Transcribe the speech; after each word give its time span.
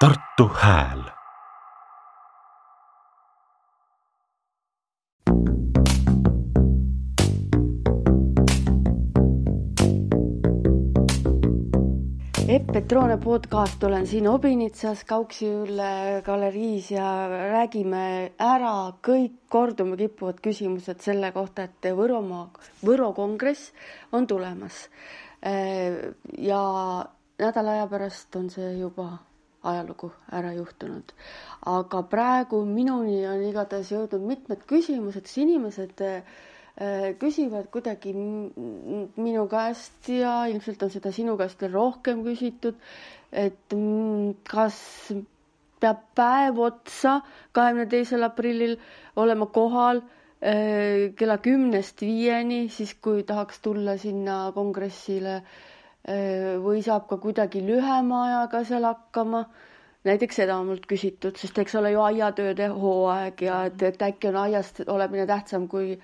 Tartu 0.00 0.48
Hääl 0.54 1.02
Epp 12.48 12.66
Petrone 12.72 13.16
podcast, 13.16 13.84
olen 13.84 14.06
siin 14.06 14.28
Obinitsas 14.28 15.04
Kauksi-Ülle 15.04 16.22
galeriis 16.24 16.90
ja 16.90 17.28
räägime 17.28 18.32
ära 18.40 18.74
kõik 19.04 19.36
korduma 19.52 20.00
kippuvad 20.00 20.40
küsimused 20.40 21.04
selle 21.04 21.28
kohta, 21.36 21.68
et 21.68 21.92
Võromaa, 21.92 22.48
Võro 22.80 23.12
kongress 23.12 23.74
on 24.12 24.26
tulemas. 24.26 24.86
ja 26.38 26.62
nädala 27.38 27.70
aja 27.76 27.90
pärast 27.92 28.36
on 28.36 28.48
see 28.50 28.78
juba 28.78 29.18
ajalugu 29.62 30.12
ära 30.32 30.52
juhtunud. 30.56 31.12
aga 31.66 32.02
praegu 32.02 32.64
minuni 32.64 33.26
on 33.28 33.42
igatahes 33.48 33.90
jõudnud 33.92 34.22
mitmed 34.34 34.64
küsimused, 34.66 35.26
siis 35.26 35.44
inimesed 35.46 36.00
Äh, 36.80 37.12
küsivad 37.20 37.66
kuidagi 37.74 38.12
minu 38.16 39.42
käest 39.52 40.06
ja 40.08 40.34
ilmselt 40.48 40.84
on 40.86 40.92
seda 40.94 41.10
sinu 41.12 41.34
käest 41.40 41.60
veel 41.64 41.74
rohkem 41.74 42.22
küsitud, 42.24 42.78
et 43.42 43.74
kas 44.52 44.78
peab 45.84 46.00
päev 46.20 46.62
otsa, 46.68 47.18
kahekümne 47.58 47.84
teisel 47.96 48.24
aprillil 48.28 48.76
olema 49.24 49.50
kohal 49.58 50.00
äh, 50.00 51.10
kella 51.20 51.36
kümnest 51.48 52.00
viieni, 52.06 52.62
siis 52.78 52.94
kui 53.08 53.26
tahaks 53.32 53.60
tulla 53.66 53.98
sinna 54.06 54.38
kongressile 54.56 55.36
äh, 55.42 55.52
või 56.64 56.80
saab 56.82 57.08
ka 57.10 57.18
kuidagi 57.20 57.60
lühema 57.60 58.22
ajaga 58.26 58.62
seal 58.64 58.86
hakkama 58.88 59.42
näiteks 60.08 60.40
seda 60.40 60.56
on 60.56 60.70
mult 60.70 60.86
küsitud, 60.88 61.36
sest 61.36 61.58
eks 61.60 61.74
ole 61.76 61.90
ju 61.92 62.00
aiatööde 62.00 62.70
hooaeg 62.72 63.42
ja 63.44 63.64
et, 63.68 63.82
et 63.82 64.02
äkki 64.02 64.30
on 64.30 64.38
aias 64.46 64.72
olemine 64.86 65.26
tähtsam 65.28 65.68
kui, 65.68 65.98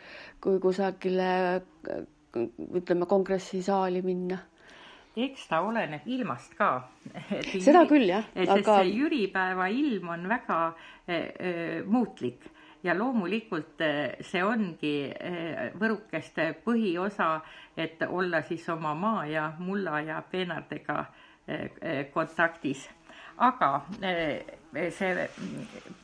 kui 0.45 0.61
kusagile 0.61 1.31
ütleme 2.37 3.09
kongressisaali 3.09 4.05
minna 4.05 4.43
eks 5.17 5.47
ta 5.49 5.63
oleneb 5.65 6.05
ilmast 6.13 6.53
ka. 6.59 6.71
seda 7.65 7.87
küll 7.89 8.09
jah. 8.11 8.27
aga... 8.37 8.81
see 8.83 8.93
jüripäeva 8.99 9.71
ilm 9.73 10.13
on 10.13 10.29
väga 10.29 10.59
äh, 11.09 11.81
muutlik 11.89 12.45
ja 12.83 12.95
loomulikult 12.95 13.83
see 14.21 14.43
ongi 14.45 14.97
võrukeste 15.81 16.53
põhiosa, 16.65 17.41
et 17.77 18.03
olla 18.09 18.43
siis 18.43 18.69
oma 18.69 18.95
maa 18.95 19.25
ja 19.27 19.53
mulla 19.59 20.01
ja 20.01 20.21
peenardega 20.31 21.05
kontaktis. 22.13 22.89
Aga 23.37 23.85
eh, 24.01 24.45
see 24.91 25.29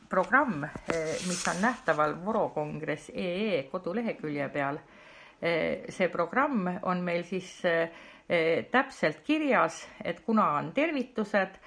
programm, 0.09 0.63
eh, 0.63 1.15
mis 1.25 1.41
on 1.49 1.61
nähtaval 1.63 2.13
Võrokongress 2.21 3.09
EE 3.09 3.63
kodulehekülje 3.71 4.49
peal, 4.53 4.77
eh, 5.41 5.89
see 5.89 6.11
programm 6.13 6.67
on 6.83 7.01
meil 7.01 7.25
siis 7.25 7.61
täpselt 8.71 9.17
kirjas, 9.25 9.81
et 9.99 10.21
kuna 10.23 10.45
on 10.61 10.69
tervitused, 10.71 11.57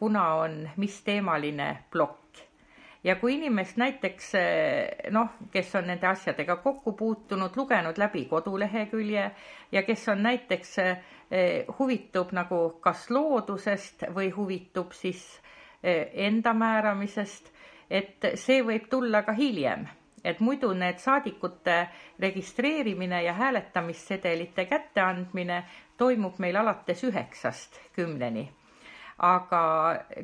kuna 0.00 0.24
on 0.42 0.56
mis 0.82 0.96
teemaline 1.06 1.68
plokk 1.92 2.25
ja 3.06 3.14
kui 3.20 3.36
inimest 3.36 3.76
näiteks 3.78 4.32
noh, 5.14 5.28
kes 5.54 5.74
on 5.78 5.86
nende 5.86 6.08
asjadega 6.10 6.56
kokku 6.64 6.92
puutunud, 6.98 7.54
lugenud 7.56 7.98
läbi 8.02 8.24
kodulehekülje 8.26 9.30
ja 9.72 9.82
kes 9.86 10.08
on 10.10 10.24
näiteks 10.26 10.74
Eh, 11.30 11.64
huvitub 11.78 12.30
nagu 12.38 12.56
kas 12.80 13.08
loodusest 13.10 14.04
või 14.14 14.28
huvitub 14.30 14.92
siis 14.94 15.22
eh, 15.82 16.12
enda 16.28 16.52
määramisest, 16.54 17.48
et 17.90 18.28
see 18.38 18.60
võib 18.62 18.86
tulla 18.92 19.24
ka 19.26 19.34
hiljem, 19.34 19.88
et 20.22 20.38
muidu 20.38 20.70
need 20.78 21.02
saadikute 21.02 21.80
registreerimine 22.22 23.24
ja 23.24 23.34
hääletamissedelite 23.40 24.68
kätteandmine 24.70 25.64
toimub 25.98 26.38
meil 26.38 26.60
alates 26.62 27.02
üheksast 27.10 27.80
kümneni 27.98 28.46
aga 29.18 29.60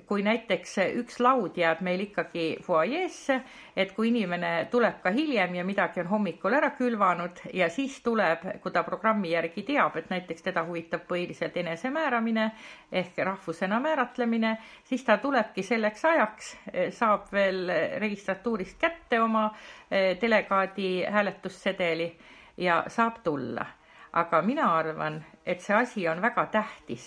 kui 0.07 0.21
näiteks 0.23 0.75
üks 1.01 1.17
laud 1.25 1.57
jääb 1.57 1.81
meil 1.81 2.03
ikkagi 2.05 2.59
fuajeesse, 2.65 3.39
et 3.77 3.95
kui 3.97 4.11
inimene 4.11 4.51
tuleb 4.71 4.99
ka 5.03 5.11
hiljem 5.15 5.55
ja 5.57 5.65
midagi 5.65 6.03
on 6.03 6.11
hommikul 6.11 6.53
ära 6.53 6.75
külvanud 6.77 7.41
ja 7.57 7.71
siis 7.73 7.97
tuleb, 8.05 8.45
kui 8.61 8.73
ta 8.73 8.83
programmi 8.85 9.33
järgi 9.33 9.65
teab, 9.71 9.97
et 9.97 10.11
näiteks 10.13 10.45
teda 10.45 10.65
huvitab 10.69 11.07
põhiliselt 11.09 11.57
enesemääramine 11.63 12.51
ehk 12.93 13.17
rahvusena 13.25 13.81
määratlemine, 13.81 14.59
siis 14.85 15.05
ta 15.09 15.17
tulebki 15.17 15.65
selleks 15.65 16.05
ajaks, 16.05 16.53
saab 16.99 17.33
veel 17.33 17.73
registratuurist 18.03 18.77
kätte 18.81 19.23
oma 19.23 19.49
eh, 19.91 20.19
delegaadi 20.21 21.07
hääletussedeli 21.09 22.13
ja 22.57 22.85
saab 22.89 23.23
tulla. 23.25 23.67
aga 24.13 24.43
mina 24.43 24.67
arvan, 24.77 25.23
et 25.47 25.61
see 25.65 25.73
asi 25.77 26.03
on 26.09 26.21
väga 26.21 26.45
tähtis 26.53 27.07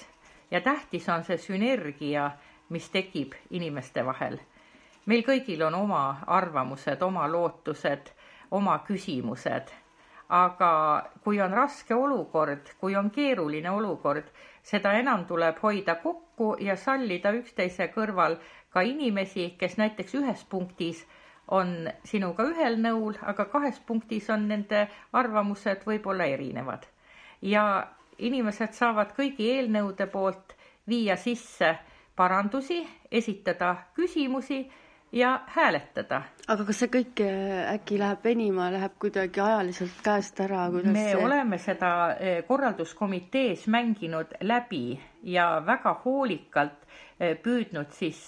ja 0.51 0.61
tähtis 0.61 1.09
on 1.09 1.23
see 1.23 1.37
sünergia, 1.37 2.31
mis 2.69 2.89
tekib 2.89 3.33
inimeste 3.49 4.05
vahel. 4.05 4.39
meil 5.05 5.21
kõigil 5.21 5.61
on 5.67 5.75
oma 5.75 6.17
arvamused, 6.27 7.01
oma 7.01 7.27
lootused, 7.31 8.09
oma 8.51 8.79
küsimused, 8.87 9.69
aga 10.29 10.71
kui 11.23 11.41
on 11.41 11.53
raske 11.53 11.95
olukord, 11.95 12.71
kui 12.79 12.95
on 12.95 13.11
keeruline 13.11 13.69
olukord, 13.69 14.31
seda 14.63 14.93
enam 14.97 15.25
tuleb 15.25 15.59
hoida 15.61 15.95
kokku 15.95 16.55
ja 16.59 16.75
sallida 16.75 17.31
üksteise 17.37 17.91
kõrval 17.93 18.39
ka 18.69 18.81
inimesi, 18.81 19.53
kes 19.59 19.77
näiteks 19.77 20.15
ühes 20.15 20.43
punktis 20.49 21.05
on 21.47 21.91
sinuga 22.03 22.43
ühel 22.49 22.79
nõul, 22.81 23.13
aga 23.21 23.45
kahes 23.45 23.79
punktis 23.79 24.29
on 24.33 24.47
nende 24.47 24.87
arvamused 25.13 25.85
võib-olla 25.85 26.25
erinevad. 26.25 26.87
ja 27.41 27.87
inimesed 28.17 28.73
saavad 28.73 29.11
kõigi 29.17 29.49
eelnõude 29.57 30.07
poolt 30.07 30.55
viia 30.87 31.17
sisse 31.17 31.75
parandusi, 32.15 32.79
esitada 33.11 33.75
küsimusi 33.95 34.63
ja 35.11 35.39
hääletada. 35.47 36.21
aga 36.47 36.65
kas 36.65 36.79
see 36.79 36.89
kõik 36.91 37.21
äh, 37.23 37.73
äkki 37.73 37.97
läheb 37.99 38.23
venima, 38.23 38.69
läheb 38.73 38.95
kuidagi 38.99 39.41
ajaliselt 39.41 39.99
käest 40.03 40.39
ära, 40.43 40.65
kuidas 40.71 40.93
me 40.93 41.03
see... 41.09 41.19
oleme 41.25 41.59
seda 41.61 41.91
äh, 42.11 42.41
korralduskomitees 42.47 43.67
mänginud 43.67 44.35
läbi 44.41 44.99
ja 45.23 45.61
väga 45.65 45.93
hoolikalt 46.05 46.83
äh, 46.87 47.37
püüdnud 47.43 47.91
siis 47.95 48.19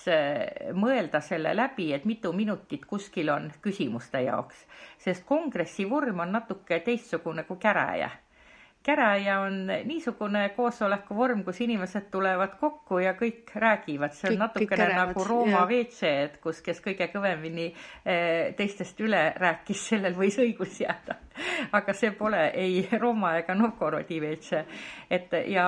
mõelda 0.73 1.21
selle 1.21 1.55
läbi, 1.55 1.91
et 1.93 2.05
mitu 2.05 2.31
minutit 2.33 2.85
kuskil 2.85 3.29
on 3.35 3.51
küsimuste 3.61 4.23
jaoks, 4.27 4.63
sest 4.97 5.25
kongressi 5.27 5.89
vorm 5.89 6.23
on 6.23 6.31
natuke 6.39 6.79
teistsugune 6.85 7.43
kui 7.43 7.59
käraja 7.59 8.11
käraja 8.87 9.39
on 9.43 9.67
niisugune 9.83 10.49
koosoleku 10.55 11.15
vorm, 11.15 11.43
kus 11.43 11.59
inimesed 11.61 12.07
tulevad 12.11 12.53
kokku 12.59 13.01
ja 13.03 13.11
kõik 13.19 13.51
räägivad, 13.55 14.13
see 14.15 14.29
on 14.29 14.35
kõik, 14.35 14.39
natukene 14.43 14.85
kõik 14.85 14.99
nagu 15.01 15.25
Rooma 15.27 15.63
WC, 15.67 16.11
et 16.27 16.37
kus, 16.43 16.61
kes 16.63 16.79
kõige 16.85 17.09
kõvemini 17.11 17.67
eh, 17.67 18.53
teistest 18.55 19.01
üle 19.03 19.25
rääkis, 19.35 19.83
sellel 19.91 20.15
võis 20.15 20.39
õigus 20.39 20.79
jääda. 20.79 21.17
aga 21.77 21.93
see 21.93 22.13
pole 22.15 22.45
ei 22.55 22.87
Rooma 22.99 23.35
ega 23.41 23.55
Novgorodi 23.55 24.21
WC. 24.23 24.63
et 25.09 25.35
ja 25.51 25.67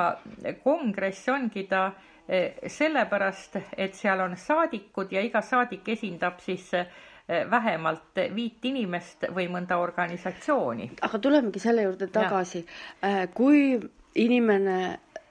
kongress 0.64 1.28
ongi 1.30 1.68
ta 1.68 1.90
eh, 2.28 2.56
sellepärast, 2.68 3.60
et 3.78 4.00
seal 4.00 4.24
on 4.24 4.38
saadikud 4.38 5.12
ja 5.12 5.22
iga 5.22 5.42
saadik 5.42 5.92
esindab 5.98 6.40
siis 6.40 6.72
Eh, 6.72 6.88
vähemalt 7.30 8.24
viit 8.36 8.66
inimest 8.66 9.28
või 9.36 9.50
mõnda 9.52 9.78
organisatsiooni. 9.78 10.92
aga 11.02 11.20
tulemegi 11.20 11.60
selle 11.62 11.86
juurde 11.86 12.08
tagasi. 12.08 12.66
Eh, 13.04 13.28
kui 13.34 13.78
inimene 14.16 14.78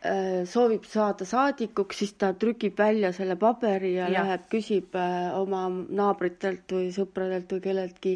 eh, 0.07 0.45
soovib 0.47 0.85
saada 0.87 1.27
saadikuks, 1.27 1.99
siis 1.99 2.13
ta 2.21 2.31
trükib 2.39 2.79
välja 2.79 3.11
selle 3.13 3.35
paberi 3.37 3.97
ja, 3.97 4.07
ja. 4.07 4.23
läheb, 4.23 4.45
küsib 4.53 4.95
oma 5.35 5.65
naabritelt 5.75 6.71
või 6.71 6.93
sõpradelt 6.95 7.51
või 7.57 7.65
kelleltki. 7.65 8.13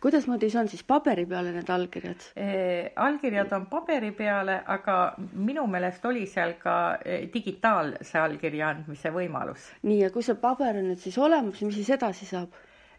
kuidasmoodi 0.00 0.50
see 0.50 0.62
on 0.62 0.70
siis 0.72 0.86
paberi 0.88 1.26
peale 1.28 1.52
need 1.52 1.68
allkirjad 1.70 2.30
eh,? 2.40 2.88
allkirjad 2.96 3.52
on 3.52 3.66
paberi 3.68 4.14
peale, 4.16 4.62
aga 4.64 5.12
minu 5.34 5.66
meelest 5.68 6.04
oli 6.08 6.24
seal 6.26 6.56
ka 6.62 6.96
digitaalse 7.34 8.18
allkirja 8.18 8.72
andmise 8.72 9.12
võimalus. 9.12 9.68
nii, 9.82 10.06
ja 10.06 10.10
kui 10.14 10.24
see 10.24 10.40
paber 10.40 10.80
on 10.80 10.88
nüüd 10.94 11.04
siis 11.04 11.20
olemas, 11.20 11.60
mis 11.60 11.76
siis 11.82 11.92
edasi 12.00 12.32
saab? 12.32 12.56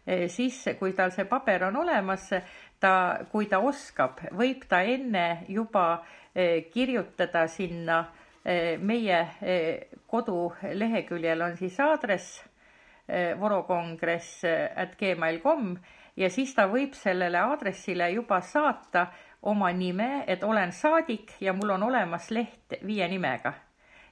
Eh, 0.08 0.24
siis, 0.32 0.62
kui 0.78 0.94
tal 0.96 1.10
see 1.12 1.26
paber 1.28 1.66
on 1.66 1.76
olemas, 1.82 2.30
ta, 2.80 2.92
kui 3.28 3.44
ta 3.50 3.58
oskab, 3.60 4.22
võib 4.32 4.62
ta 4.70 4.80
enne 4.80 5.42
juba 5.52 5.98
eh, 6.32 6.70
kirjutada 6.72 7.42
sinna 7.52 7.98
eh, 8.40 8.78
meie 8.80 9.18
koduleheküljel 10.08 11.44
on 11.44 11.60
siis 11.60 11.76
aadress 11.84 12.44
vorokongress 13.40 14.42
at 14.76 14.90
gmail.com 15.00 15.70
ja 16.20 16.28
siis 16.28 16.50
ta 16.52 16.66
võib 16.68 16.92
sellele 16.96 17.40
aadressile 17.40 18.10
juba 18.12 18.42
saata 18.44 19.06
oma 19.48 19.70
nime, 19.72 20.26
et 20.28 20.44
olen 20.44 20.76
saadik 20.76 21.38
ja 21.40 21.56
mul 21.56 21.72
on 21.78 21.88
olemas 21.88 22.28
leht 22.36 22.76
viie 22.84 23.08
nimega 23.08 23.54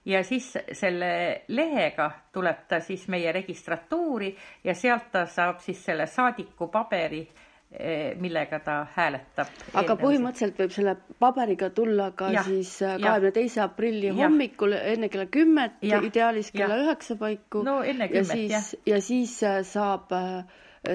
ja 0.06 0.22
siis 0.24 0.52
selle 0.72 1.10
lehega 1.48 2.10
tuleb 2.32 2.66
ta 2.68 2.80
siis 2.80 3.08
meie 3.12 3.32
registratuuri 3.34 4.30
ja 4.64 4.74
sealt 4.74 5.10
ta 5.12 5.26
saab 5.26 5.58
siis 5.64 5.82
selle 5.84 6.06
saadiku 6.06 6.68
paberi, 6.72 7.22
eh, 7.70 8.14
millega 8.20 8.60
ta 8.64 8.76
hääletab. 8.94 9.50
aga 9.74 9.96
põhimõtteliselt 10.00 10.60
võib 10.62 10.74
selle 10.76 10.96
paberiga 11.18 11.70
tulla 11.70 12.10
ka 12.16 12.30
ja, 12.32 12.44
siis 12.46 12.76
äh, 12.82 13.00
kahekümne 13.02 13.32
teise 13.34 13.64
aprilli 13.64 14.12
ja. 14.12 14.20
hommikul 14.20 14.76
enne 14.78 15.08
kella 15.08 15.26
kümmet, 15.26 15.82
ideaalis 15.82 16.52
kella 16.54 16.78
üheksa 16.84 17.18
paiku. 17.18 17.64
no 17.66 17.80
enne 17.82 18.08
kümmet, 18.12 18.46
jah. 18.50 18.70
ja 18.86 19.02
siis 19.02 19.40
äh, 19.42 19.58
saab 19.66 20.14
äh, 20.14 20.46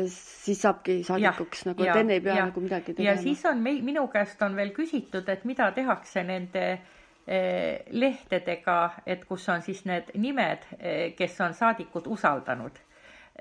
siis 0.08 0.62
saabki 0.64 1.02
saadikuks 1.04 1.66
nagu, 1.68 1.84
et 1.84 2.00
enne 2.00 2.16
ei 2.16 2.24
pea 2.24 2.38
ja, 2.40 2.48
nagu 2.48 2.64
midagi 2.64 2.94
tegema. 2.94 3.12
ja 3.12 3.20
siis 3.20 3.44
on 3.46 3.60
mei-, 3.60 3.84
minu 3.84 4.08
käest 4.08 4.42
on 4.48 4.56
veel 4.56 4.72
küsitud, 4.72 5.28
et 5.28 5.44
mida 5.44 5.68
tehakse 5.76 6.24
nende 6.24 6.66
äh, 6.78 6.98
lehtedega, 7.28 8.78
et 9.06 9.26
kus 9.26 9.50
on 9.50 9.62
siis 9.62 9.84
need 9.86 10.10
nimed, 10.20 10.66
eh, 10.80 11.14
kes 11.16 11.42
on 11.42 11.54
saadikud 11.54 12.08
usaldanud. 12.08 12.80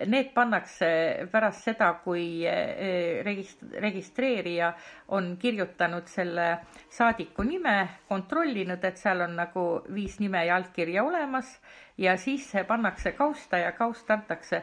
Need 0.06 0.30
pannakse 0.32 0.86
pärast 1.32 1.66
seda, 1.66 1.90
kui 2.04 2.44
eh, 2.46 3.20
regist-, 3.26 3.64
registreerija 3.82 4.70
on 5.16 5.34
kirjutanud 5.40 6.06
selle 6.08 6.46
saadiku 6.88 7.44
nime, 7.44 7.76
kontrollinud, 8.08 8.84
et 8.84 9.00
seal 9.00 9.26
on 9.26 9.34
nagu 9.36 9.64
viis 9.92 10.20
nime 10.20 10.44
ja 10.46 10.56
allkirja 10.60 11.04
olemas 11.04 11.58
ja 12.00 12.16
siis 12.16 12.46
see 12.50 12.64
pannakse 12.64 13.12
kausta 13.12 13.58
ja 13.60 13.72
kaust 13.76 14.10
antakse 14.10 14.62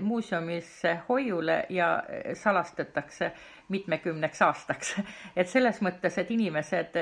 muuseumisse 0.00 0.98
hoiule 1.08 1.66
ja 1.68 2.02
salastatakse 2.34 3.32
mitmekümneks 3.68 4.42
aastaks. 4.42 4.94
et 5.36 5.48
selles 5.48 5.80
mõttes, 5.82 6.18
et 6.18 6.30
inimesed 6.30 6.98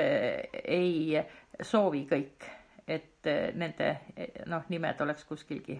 ei 0.63 1.21
soovi 1.61 2.05
kõik, 2.09 2.47
et 2.87 3.27
eh, 3.27 3.51
nende 3.55 3.91
eh, 4.15 4.41
noh, 4.49 4.63
nimed 4.69 5.01
oleks 5.01 5.23
kuskilgi 5.29 5.79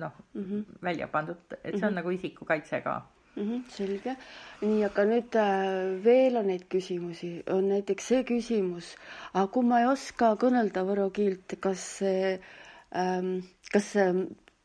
noh 0.00 0.12
mm 0.34 0.44
-hmm. 0.44 0.82
välja 0.82 1.08
pandud, 1.08 1.36
et 1.50 1.62
see 1.62 1.74
on 1.74 1.80
mm 1.80 1.88
-hmm. 1.88 1.94
nagu 1.94 2.10
isikukaitse 2.10 2.80
ka 2.80 3.02
mm. 3.36 3.42
-hmm, 3.42 3.62
selge, 3.68 4.16
nii, 4.60 4.84
aga 4.84 5.04
nüüd 5.04 5.36
äh, 5.36 6.04
veel 6.04 6.36
on 6.36 6.46
neid 6.46 6.66
küsimusi, 6.74 7.42
on 7.50 7.68
näiteks 7.68 8.08
see 8.08 8.24
küsimus, 8.24 8.96
aga 9.34 9.46
kui 9.46 9.64
ma 9.64 9.80
ei 9.80 9.86
oska 9.86 10.34
kõnelda 10.34 10.84
võro 10.84 11.10
keelt, 11.10 11.56
kas 11.60 11.98
see 11.98 12.40
ähm,, 12.96 13.38
kas 13.72 13.96
äh, 13.96 14.14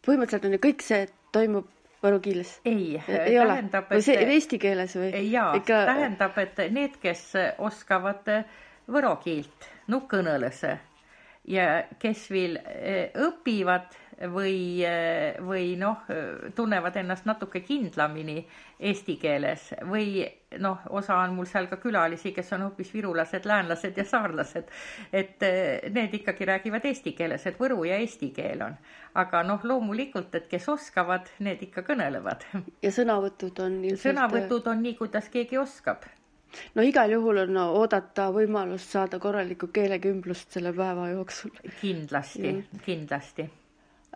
põhimõtteliselt 0.08 0.46
on 0.46 0.58
ju 0.58 0.60
kõik 0.68 0.82
see 0.82 1.08
toimub 1.32 1.68
võro 2.04 2.20
keeles? 2.20 2.60
ei, 2.66 3.02
ei 3.08 3.38
tähendab, 3.38 3.90
ole, 3.90 3.98
või 3.98 4.02
see 4.02 4.28
eesti 4.36 4.60
keeles 4.60 4.96
või? 4.96 5.12
jaa 5.32 5.56
Ikka..., 5.56 5.86
tähendab, 5.86 6.38
et 6.38 6.62
need, 6.72 6.98
kes 7.02 7.34
oskavad 7.58 8.46
võro 8.92 9.16
keelt 9.24 9.70
no 9.88 10.06
kõnelõse 10.10 10.78
ja 11.48 11.84
kes 12.02 12.26
veel 12.32 12.58
eh, 12.58 13.12
õpivad 13.22 13.94
või, 14.32 14.82
eh, 14.88 15.36
või 15.44 15.76
noh, 15.78 16.06
tunnevad 16.56 16.96
ennast 17.02 17.28
natuke 17.28 17.62
kindlamini 17.66 18.40
eesti 18.80 19.18
keeles 19.22 19.70
või 19.90 20.24
noh, 20.60 20.80
osa 20.90 21.18
on 21.24 21.36
mul 21.36 21.48
seal 21.50 21.68
ka 21.72 21.78
külalisi, 21.82 22.32
kes 22.36 22.54
on 22.56 22.66
hoopis 22.66 22.94
virulased, 22.96 23.46
läänlased 23.46 23.98
ja 23.98 24.06
saarlased. 24.08 24.72
et 25.14 25.44
eh, 25.44 25.90
need 25.92 26.14
ikkagi 26.14 26.46
räägivad 26.46 26.86
eesti 26.86 27.14
keeles, 27.14 27.46
et 27.46 27.60
võru 27.60 27.84
ja 27.86 28.00
eesti 28.02 28.32
keel 28.36 28.62
on. 28.66 28.78
aga 29.14 29.44
noh, 29.44 29.64
loomulikult, 29.64 30.36
et 30.36 30.48
kes 30.48 30.70
oskavad, 30.70 31.30
need 31.40 31.62
ikka 31.70 31.86
kõnelevad. 31.86 32.46
ja 32.82 32.92
sõnavõtud 32.92 33.60
on 33.60 33.82
ilmselt 33.84 34.12
sõnavõtud 34.12 34.72
on 34.72 34.82
nii, 34.82 34.96
kuidas 34.96 35.30
keegi 35.30 35.58
oskab 35.58 36.08
no 36.76 36.86
igal 36.86 37.12
juhul 37.16 37.44
on 37.46 37.62
oodata 37.66 38.30
võimalust 38.36 38.96
saada 38.96 39.20
korralikku 39.20 39.72
keelekümblust 39.76 40.58
selle 40.58 40.74
päeva 40.74 41.10
jooksul. 41.14 41.54
kindlasti, 41.82 42.56
kindlasti. 42.86 43.50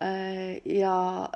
Äh, 0.01 0.59
ja 0.65 1.29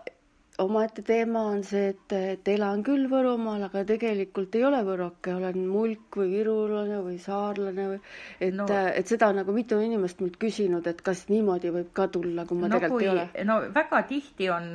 omaette 0.61 1.01
teema 1.01 1.41
on 1.50 1.63
see, 1.65 1.89
et, 1.94 2.13
et 2.13 2.50
elan 2.53 2.83
küll 2.85 3.07
Võrumaal, 3.11 3.65
aga 3.67 3.83
tegelikult 3.89 4.53
ei 4.57 4.65
ole 4.67 4.81
võroke, 4.85 5.33
olen 5.33 5.65
mulk 5.67 6.17
või 6.19 6.29
virulane 6.35 7.00
või 7.05 7.17
saarlane 7.21 7.88
või 7.94 8.00
et 8.39 8.53
no,, 8.55 8.67
et 8.69 9.09
seda 9.09 9.31
on 9.31 9.41
nagu 9.41 9.55
mitu 9.55 9.79
inimest 9.81 10.21
mult 10.21 10.38
küsinud, 10.41 10.88
et 10.89 11.01
kas 11.05 11.25
niimoodi 11.31 11.73
võib 11.73 11.89
ka 11.97 12.07
tulla, 12.13 12.45
kui 12.50 12.59
ma 12.59 12.69
no, 12.69 12.77
tegelikult 12.77 13.01
kui, 13.01 13.07
ei 13.09 13.13
ole. 13.15 13.47
no 13.50 13.59
väga 13.73 14.03
tihti 14.09 14.50
on 14.53 14.69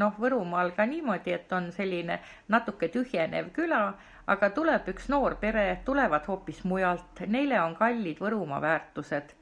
noh, 0.00 0.20
Võrumaal 0.22 0.72
ka 0.76 0.88
niimoodi, 0.88 1.36
et 1.36 1.52
on 1.56 1.70
selline 1.76 2.20
natuke 2.54 2.88
tühjenev 2.94 3.52
küla 3.56 3.82
aga 4.28 4.50
tuleb 4.54 4.88
üks 4.92 5.08
noor 5.12 5.38
pere, 5.40 5.80
tulevad 5.84 6.26
hoopis 6.28 6.62
mujalt, 6.68 7.24
neile 7.26 7.60
on 7.62 7.76
kallid 7.78 8.20
Võrumaa 8.22 8.60
väärtused. 8.64 9.34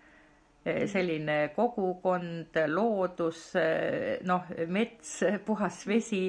Eh, 0.67 0.85
selline 0.91 1.53
kogukond, 1.55 2.57
loodus, 2.73 3.43
eh, 3.55 4.19
noh, 4.27 4.49
mets, 4.67 5.21
puhas 5.47 5.85
vesi 5.87 6.25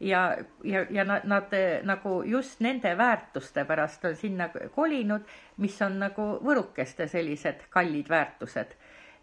ja, 0.00 0.24
ja, 0.66 0.82
ja 0.90 1.04
nad, 1.06 1.22
nad 1.24 1.54
nagu 1.86 2.22
just 2.26 2.60
nende 2.60 2.96
väärtuste 2.98 3.64
pärast 3.64 4.04
on 4.04 4.16
sinna 4.18 4.48
kolinud, 4.74 5.22
mis 5.62 5.78
on 5.86 6.00
nagu 6.02 6.26
võrukeste 6.42 7.06
sellised 7.08 7.68
kallid 7.70 8.10
väärtused 8.10 8.74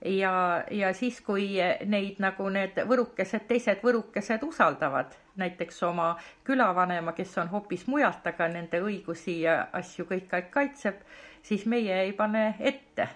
ja, 0.06 0.64
ja 0.72 0.94
siis, 0.94 1.22
kui 1.22 1.58
neid 1.86 2.20
nagu 2.24 2.48
need 2.52 2.80
võrukesed, 2.88 3.46
teised 3.48 3.84
võrukesed 3.84 4.44
usaldavad, 4.48 5.16
näiteks 5.36 5.84
oma 5.84 6.14
külavanema, 6.44 7.12
kes 7.18 7.38
on 7.38 7.50
hoopis 7.50 7.88
mujalt, 7.88 8.28
aga 8.28 8.48
nende 8.48 8.82
õigusi 8.82 9.42
ja 9.42 9.68
asju 9.74 10.06
kõik 10.10 10.34
kaitseb, 10.52 11.02
siis 11.44 11.66
meie 11.66 12.02
ei 12.04 12.14
pane 12.14 12.56
ette 12.60 13.08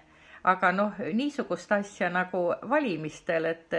aga 0.48 0.72
noh, 0.72 1.00
niisugust 1.14 1.72
asja 1.76 2.08
nagu 2.10 2.54
valimistel, 2.70 3.46
et, 3.46 3.74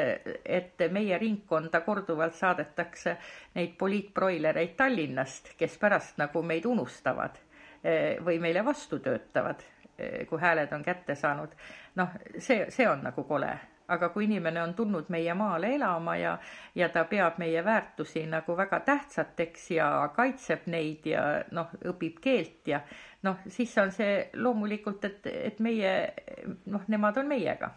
et 0.44 0.84
meie 0.92 1.18
ringkonda 1.18 1.80
korduvalt 1.80 2.34
saadetakse 2.36 3.16
neid 3.54 3.72
poliitbroilereid 3.78 4.76
Tallinnast, 4.76 5.54
kes 5.56 5.78
pärast 5.80 6.20
nagu 6.20 6.42
meid 6.42 6.68
unustavad 6.68 7.40
eh, 7.82 8.18
või 8.24 8.36
meile 8.42 8.64
vastu 8.66 8.98
töötavad 9.00 9.64
Eh, 9.98 10.26
kui 10.26 10.38
hääled 10.40 10.72
on 10.72 10.82
kätte 10.82 11.14
saanud. 11.14 11.48
noh, 11.94 12.08
see, 12.38 12.66
see 12.70 12.88
on 12.88 13.00
nagu 13.02 13.24
kole, 13.24 13.50
aga 13.88 14.08
kui 14.12 14.26
inimene 14.28 14.60
on 14.62 14.74
tulnud 14.76 15.08
meie 15.12 15.34
maale 15.34 15.70
elama 15.76 16.16
ja, 16.20 16.34
ja 16.76 16.88
ta 16.92 17.04
peab 17.08 17.38
meie 17.40 17.62
väärtusi 17.64 18.26
nagu 18.28 18.56
väga 18.58 18.80
tähtsateks 18.88 19.70
ja 19.76 19.88
kaitseb 20.16 20.66
neid 20.74 21.06
ja 21.08 21.24
noh, 21.56 21.72
õpib 21.92 22.20
keelt 22.24 22.68
ja 22.68 22.82
noh, 23.24 23.40
siis 23.48 23.72
on 23.80 23.92
see 23.94 24.28
loomulikult, 24.34 25.04
et, 25.08 25.26
et 25.32 25.60
meie 25.64 25.94
noh, 26.66 26.84
nemad 26.88 27.18
on 27.22 27.28
meiega. 27.32 27.72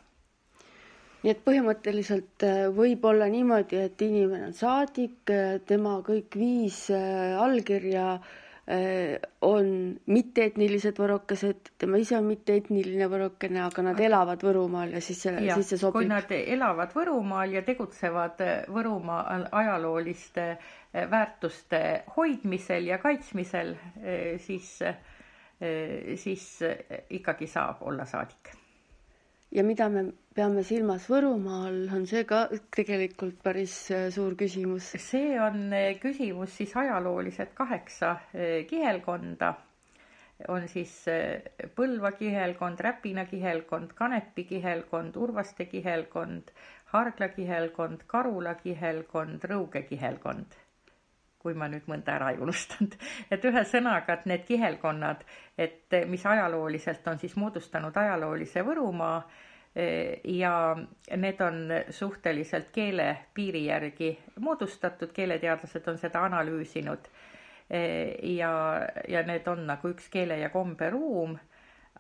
Nii 1.22 1.30
et 1.36 1.42
põhimõtteliselt 1.46 2.44
eh, 2.48 2.64
võib 2.74 3.04
olla 3.06 3.28
niimoodi, 3.30 3.78
et 3.88 4.02
inimene 4.02 4.48
on 4.50 4.56
saadik, 4.58 5.20
eh, 5.30 5.60
tema 5.70 6.00
kõik 6.08 6.34
viis 6.42 6.88
allkirja 6.92 8.08
äh, 8.16 8.32
Äh, 8.32 8.51
on 9.42 9.72
mitteetnilised 10.06 11.00
võrokesed, 11.02 11.72
tema 11.82 12.00
ise 12.00 12.16
on 12.18 12.28
mitteetniline 12.30 13.08
võrokene, 13.12 13.60
aga 13.66 13.84
nad 13.90 14.00
elavad 14.00 14.46
Võrumaal 14.46 14.94
ja 14.96 15.02
siis 15.04 15.20
see, 15.26 15.34
siis 15.58 15.74
see 15.74 15.82
sobib. 15.82 15.98
kui 15.98 16.08
nad 16.08 16.32
elavad 16.38 16.96
Võrumaal 16.96 17.58
ja 17.58 17.66
tegutsevad 17.68 18.40
Võrumaal 18.72 19.50
ajalooliste 19.52 20.48
äh, 20.54 21.10
väärtuste 21.12 21.84
hoidmisel 22.16 22.88
ja 22.94 23.02
kaitsmisel, 23.04 23.76
äh, 23.76 24.40
siis, 24.40 24.78
siis 26.24 26.48
ikkagi 27.20 27.46
saab 27.52 27.84
olla 27.86 28.08
saadik 28.10 28.56
ja 29.52 29.64
mida 29.68 29.88
me 29.92 30.02
peame 30.36 30.62
silmas 30.64 31.06
Võrumaal, 31.12 31.82
on 31.96 32.06
see 32.08 32.24
ka 32.28 32.38
tegelikult 32.76 33.42
päris 33.44 33.74
äh, 33.92 34.06
suur 34.16 34.38
küsimus. 34.40 34.94
see 35.08 35.34
on 35.44 35.66
äh, 35.76 35.90
küsimus 36.00 36.56
siis 36.60 36.76
ajaloolised 36.84 37.52
kaheksa 37.58 38.12
äh, 38.16 38.62
kihelkonda. 38.70 39.54
on 40.50 40.64
siis 40.68 40.94
Põlva 41.76 42.14
kihelkond, 42.18 42.80
Räpina 42.82 43.26
kihelkond, 43.30 43.92
Kanepi 43.94 44.48
kihelkond, 44.54 45.20
Urvaste 45.22 45.68
kihelkond, 45.70 46.50
Hargla 46.96 47.28
kihelkond, 47.36 48.08
Karula 48.08 48.56
kihelkond, 48.64 49.46
Rõuge 49.52 49.84
kihelkond 49.92 50.61
kui 51.42 51.56
ma 51.58 51.68
nüüd 51.72 51.88
mõnda 51.90 52.16
ära 52.16 52.32
ei 52.34 52.40
unustanud. 52.42 52.96
et 53.34 53.46
ühesõnaga, 53.50 54.18
et 54.20 54.28
need 54.30 54.46
kihelkonnad, 54.48 55.24
et 55.58 55.98
mis 56.10 56.26
ajalooliselt 56.26 57.08
on 57.12 57.22
siis 57.22 57.36
moodustanud 57.40 57.98
ajaloolise 57.98 58.64
Võrumaa 58.68 59.18
eh, 59.76 60.22
ja 60.38 60.54
need 61.18 61.42
on 61.42 61.62
suhteliselt 61.90 62.72
keelepiiri 62.76 63.66
järgi 63.66 64.14
moodustatud, 64.40 65.14
keeleteadlased 65.14 65.88
on 65.88 66.02
seda 66.02 66.26
analüüsinud. 66.30 67.12
Eh, 67.72 68.18
ja, 68.36 68.52
ja 69.08 69.24
need 69.24 69.48
on 69.48 69.66
nagu 69.70 69.94
üks 69.96 70.12
keele 70.12 70.38
ja 70.42 70.52
komberuum 70.54 71.40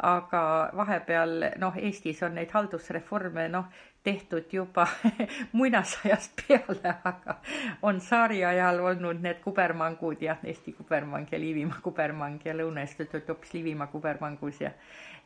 aga 0.01 0.43
vahepeal 0.75 1.45
noh, 1.61 1.75
Eestis 1.77 2.21
on 2.25 2.35
neid 2.39 2.51
haldusreforme 2.55 3.47
noh, 3.51 3.67
tehtud 4.03 4.53
juba 4.53 4.87
muinasajast 5.57 6.41
peale, 6.41 6.95
aga 7.03 7.35
on 7.81 7.99
tsaari 7.99 8.45
ajal 8.45 8.79
olnud 8.79 9.21
need 9.21 9.41
kubermangud 9.43 10.21
ja 10.21 10.35
Eesti 10.43 10.73
kubermang 10.73 11.27
ja 11.31 11.39
Liivimaa 11.39 11.81
kubermang 11.83 12.39
ja 12.45 12.55
Lõuna-Eestis 12.57 13.11
töötab 13.11 13.37
hoopis 13.37 13.53
Liivimaa 13.53 13.87
kubermangus 13.87 14.61
ja 14.61 14.71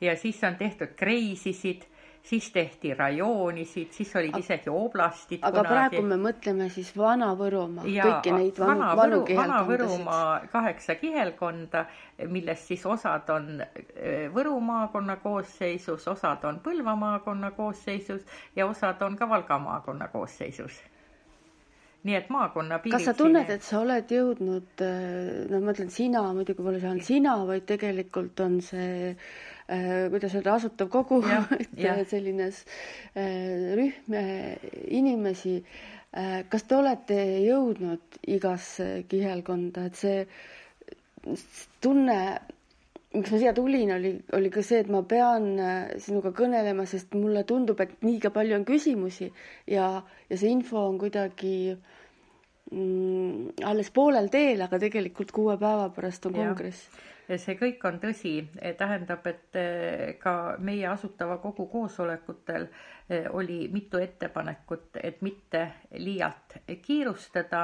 ja 0.02 0.18
siis 0.18 0.44
on 0.44 0.56
tehtud 0.56 0.96
kreisisid, 0.96 1.86
siis 2.26 2.48
tehti 2.52 2.94
rajoonisid, 2.94 3.92
siis 3.94 4.16
olid 4.16 4.38
isegi 4.40 4.70
oblastid 4.72 5.44
aga 5.46 5.62
kunagi. 5.62 5.74
praegu 5.74 6.02
me 6.10 6.18
mõtleme 6.22 6.70
siis 6.74 6.90
Vana-Võrumaa, 6.98 7.86
kõiki 7.86 8.34
neid 8.34 8.60
vanu, 8.62 8.72
vana 8.72 8.96
vanu 8.98 9.20
Võru, 9.22 9.38
Vana-Võrumaa 9.42 10.50
kaheksa 10.54 10.98
kihelkonda, 11.02 11.86
millest 12.32 12.72
siis 12.72 12.86
osad 12.90 13.30
on 13.36 13.62
eh, 13.62 14.26
Võru 14.34 14.58
maakonna 14.60 15.20
koosseisus, 15.22 16.08
osad 16.12 16.46
on 16.50 16.60
Põlva 16.66 16.98
maakonna 16.98 17.54
koosseisus 17.56 18.26
ja 18.56 18.68
osad 18.68 19.02
on 19.06 19.18
ka 19.20 19.30
Valga 19.30 19.60
maakonna 19.62 20.10
koosseisus 20.14 20.82
nii 22.06 22.14
et 22.14 22.28
maakonna 22.30 22.78
piirid 22.84 23.00
kas 23.00 23.08
sa 23.10 23.14
tunned, 23.18 23.50
et 23.50 23.64
sa 23.66 23.80
oled 23.82 24.12
jõudnud, 24.14 24.82
no 25.50 25.62
ma 25.64 25.74
ütlen 25.74 25.90
sina, 25.90 26.22
muidugi 26.38 26.62
pole 26.62 26.78
see 26.78 26.92
ainult 26.92 27.08
sina, 27.08 27.34
vaid 27.50 27.66
tegelikult 27.66 28.44
on 28.46 28.60
see 28.62 28.92
äh, 29.10 29.55
kuidas 30.14 30.36
öelda, 30.38 30.56
asutav 30.60 30.90
kogu, 30.94 31.22
et 31.60 31.78
ja. 31.82 31.96
selline 32.06 32.50
äh, 32.52 33.76
rühm 33.80 34.18
inimesi. 34.88 35.60
Äh, 36.16 36.44
kas 36.52 36.68
te 36.70 36.78
olete 36.78 37.18
jõudnud 37.44 38.20
igasse 38.38 38.90
kihelkonda, 39.12 39.88
et 39.90 39.98
see 40.00 40.22
tunne, 41.82 42.20
miks 43.16 43.34
ma 43.34 43.42
siia 43.42 43.56
tulin, 43.58 43.96
oli, 43.98 44.14
oli 44.38 44.54
ka 44.54 44.62
see, 44.64 44.84
et 44.86 44.92
ma 44.94 45.02
pean 45.10 45.56
sinuga 46.04 46.30
kõnelema, 46.36 46.86
sest 46.88 47.18
mulle 47.18 47.42
tundub, 47.50 47.82
et 47.82 47.98
liiga 48.06 48.30
palju 48.36 48.60
on 48.60 48.66
küsimusi 48.68 49.32
ja, 49.72 49.90
ja 50.30 50.38
see 50.38 50.52
info 50.54 50.84
on 50.86 51.00
kuidagi 51.02 51.56
äh, 51.74 51.94
mm, 52.72 53.50
alles 53.66 53.92
poolel 53.94 54.30
teel, 54.34 54.64
aga 54.66 54.80
tegelikult 54.82 55.34
kuue 55.36 55.58
päeva 55.62 55.90
pärast 55.96 56.26
on 56.30 56.38
kongress. 56.38 56.88
See 57.34 57.56
kõik 57.58 57.82
on 57.90 57.96
tõsi, 58.02 58.32
tähendab, 58.78 59.26
et 59.30 59.58
eh, 59.58 60.14
ka 60.22 60.56
meie 60.62 60.86
Asutava 60.92 61.40
Kogu 61.42 61.66
koosolekutel 61.72 62.68
eh, 63.10 63.26
oli 63.34 63.66
mitu 63.74 63.98
ettepanekut, 64.02 65.00
et 65.02 65.22
mitte 65.26 65.64
liialt 65.98 66.60
kiirustada, 66.86 67.64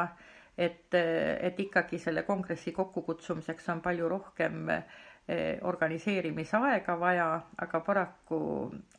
et, 0.58 0.90
eh, 0.98 1.38
et 1.50 1.60
ikkagi 1.62 2.00
selle 2.02 2.24
kongressi 2.28 2.74
kokkukutsumiseks 2.74 3.70
on 3.76 3.82
palju 3.86 4.10
rohkem 4.18 4.68
organiseerimisaega 5.64 6.96
vaja, 7.00 7.28
aga 7.64 7.80
paraku 7.86 8.40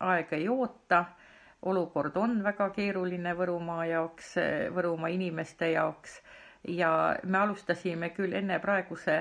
aeg 0.00 0.30
ei 0.32 0.46
oota. 0.48 1.02
Olukord 1.68 2.14
on 2.16 2.38
väga 2.46 2.70
keeruline 2.72 3.34
Võrumaa 3.36 3.82
jaoks, 3.90 4.30
Võrumaa 4.74 5.10
inimeste 5.12 5.68
jaoks. 5.74 6.14
Ja 6.70 6.88
me 7.26 7.38
alustasime 7.42 8.08
küll 8.16 8.32
enne 8.38 8.56
praeguse 8.62 9.18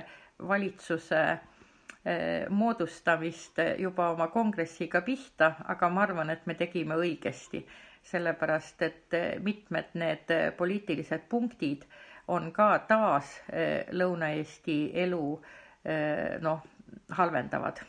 valitsuse 0.48 1.22
eh, 1.32 2.50
moodustamist 2.50 3.60
juba 3.80 4.10
oma 4.16 4.28
kongressiga 4.34 5.02
pihta, 5.06 5.56
aga 5.74 5.90
ma 5.90 6.04
arvan, 6.08 6.30
et 6.30 6.46
me 6.48 6.56
tegime 6.60 6.96
õigesti, 6.98 7.64
sellepärast 8.12 8.82
et 8.82 9.18
mitmed 9.46 9.94
need 9.94 10.32
poliitilised 10.58 11.28
punktid 11.30 11.86
on 12.28 12.52
ka 12.56 12.68
taas 12.88 13.32
eh, 13.52 13.88
Lõuna-Eesti 13.92 14.78
elu 15.06 15.24
eh, 15.84 16.38
noh, 16.42 16.62
halvendavad 17.18 17.82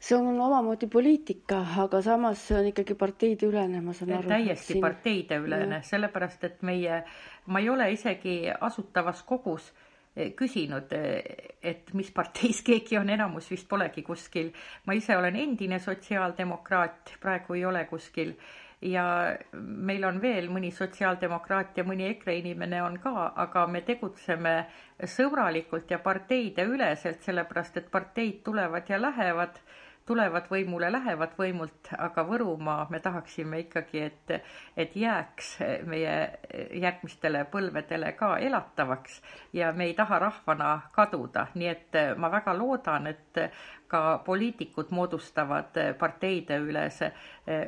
see 0.00 0.16
on 0.16 0.38
omamoodi 0.40 0.86
poliitika, 0.88 1.58
aga 1.82 2.00
samas 2.02 2.40
see 2.48 2.56
on 2.56 2.68
ikkagi 2.70 2.94
parteideülene, 2.96 3.82
ma 3.84 3.92
saan 3.92 4.14
aru. 4.16 4.30
täiesti 4.32 4.72
siin... 4.72 4.80
parteideülene, 4.84 5.82
sellepärast 5.84 6.46
et 6.48 6.62
meie, 6.64 7.02
ma 7.52 7.60
ei 7.60 7.68
ole 7.68 7.90
isegi 7.92 8.38
Asutavas 8.60 9.20
Kogus 9.28 9.66
eh, 9.68 9.89
küsinud, 10.36 10.92
eh, 10.92 11.22
et 11.62 11.92
mis 11.94 12.10
parteis 12.10 12.62
keegi 12.66 12.98
on, 12.98 13.10
enamus 13.10 13.50
vist 13.50 13.68
polegi 13.68 14.02
kuskil. 14.02 14.50
ma 14.86 14.94
ise 14.94 15.16
olen 15.16 15.36
endine 15.36 15.78
sotsiaaldemokraat, 15.78 17.16
praegu 17.20 17.54
ei 17.54 17.64
ole 17.64 17.84
kuskil 17.90 18.34
ja 18.82 19.04
meil 19.60 20.04
on 20.08 20.20
veel 20.22 20.48
mõni 20.48 20.70
sotsiaaldemokraat 20.72 21.76
ja 21.76 21.84
mõni 21.84 22.08
EKRE 22.14 22.38
inimene 22.38 22.82
on 22.82 22.96
ka, 22.98 23.32
aga 23.36 23.66
me 23.66 23.82
tegutseme 23.84 24.54
sõbralikult 25.04 25.90
ja 25.90 25.98
parteide 26.00 26.64
üleselt, 26.64 27.20
sellepärast 27.22 27.76
et 27.76 27.90
parteid 27.90 28.40
tulevad 28.44 28.88
ja 28.88 29.00
lähevad 29.00 29.60
tulevad 30.10 30.48
võimule, 30.50 30.90
lähevad 30.90 31.36
võimult, 31.38 31.92
aga 31.94 32.24
Võrumaa 32.26 32.88
me 32.90 32.98
tahaksime 33.02 33.60
ikkagi, 33.62 34.02
et, 34.08 34.32
et 34.76 34.96
jääks 34.98 35.52
meie 35.86 36.14
järgmistele 36.82 37.44
põlvedele 37.52 38.10
ka 38.18 38.32
elatavaks 38.42 39.20
ja 39.54 39.70
me 39.72 39.86
ei 39.86 39.94
taha 39.94 40.18
rahvana 40.26 40.72
kaduda, 40.96 41.46
nii 41.54 41.70
et 41.70 42.00
ma 42.18 42.30
väga 42.32 42.56
loodan, 42.58 43.06
et 43.06 43.44
ka 43.90 44.00
poliitikud 44.26 44.92
moodustavad 44.94 45.78
parteideülese 45.98 47.10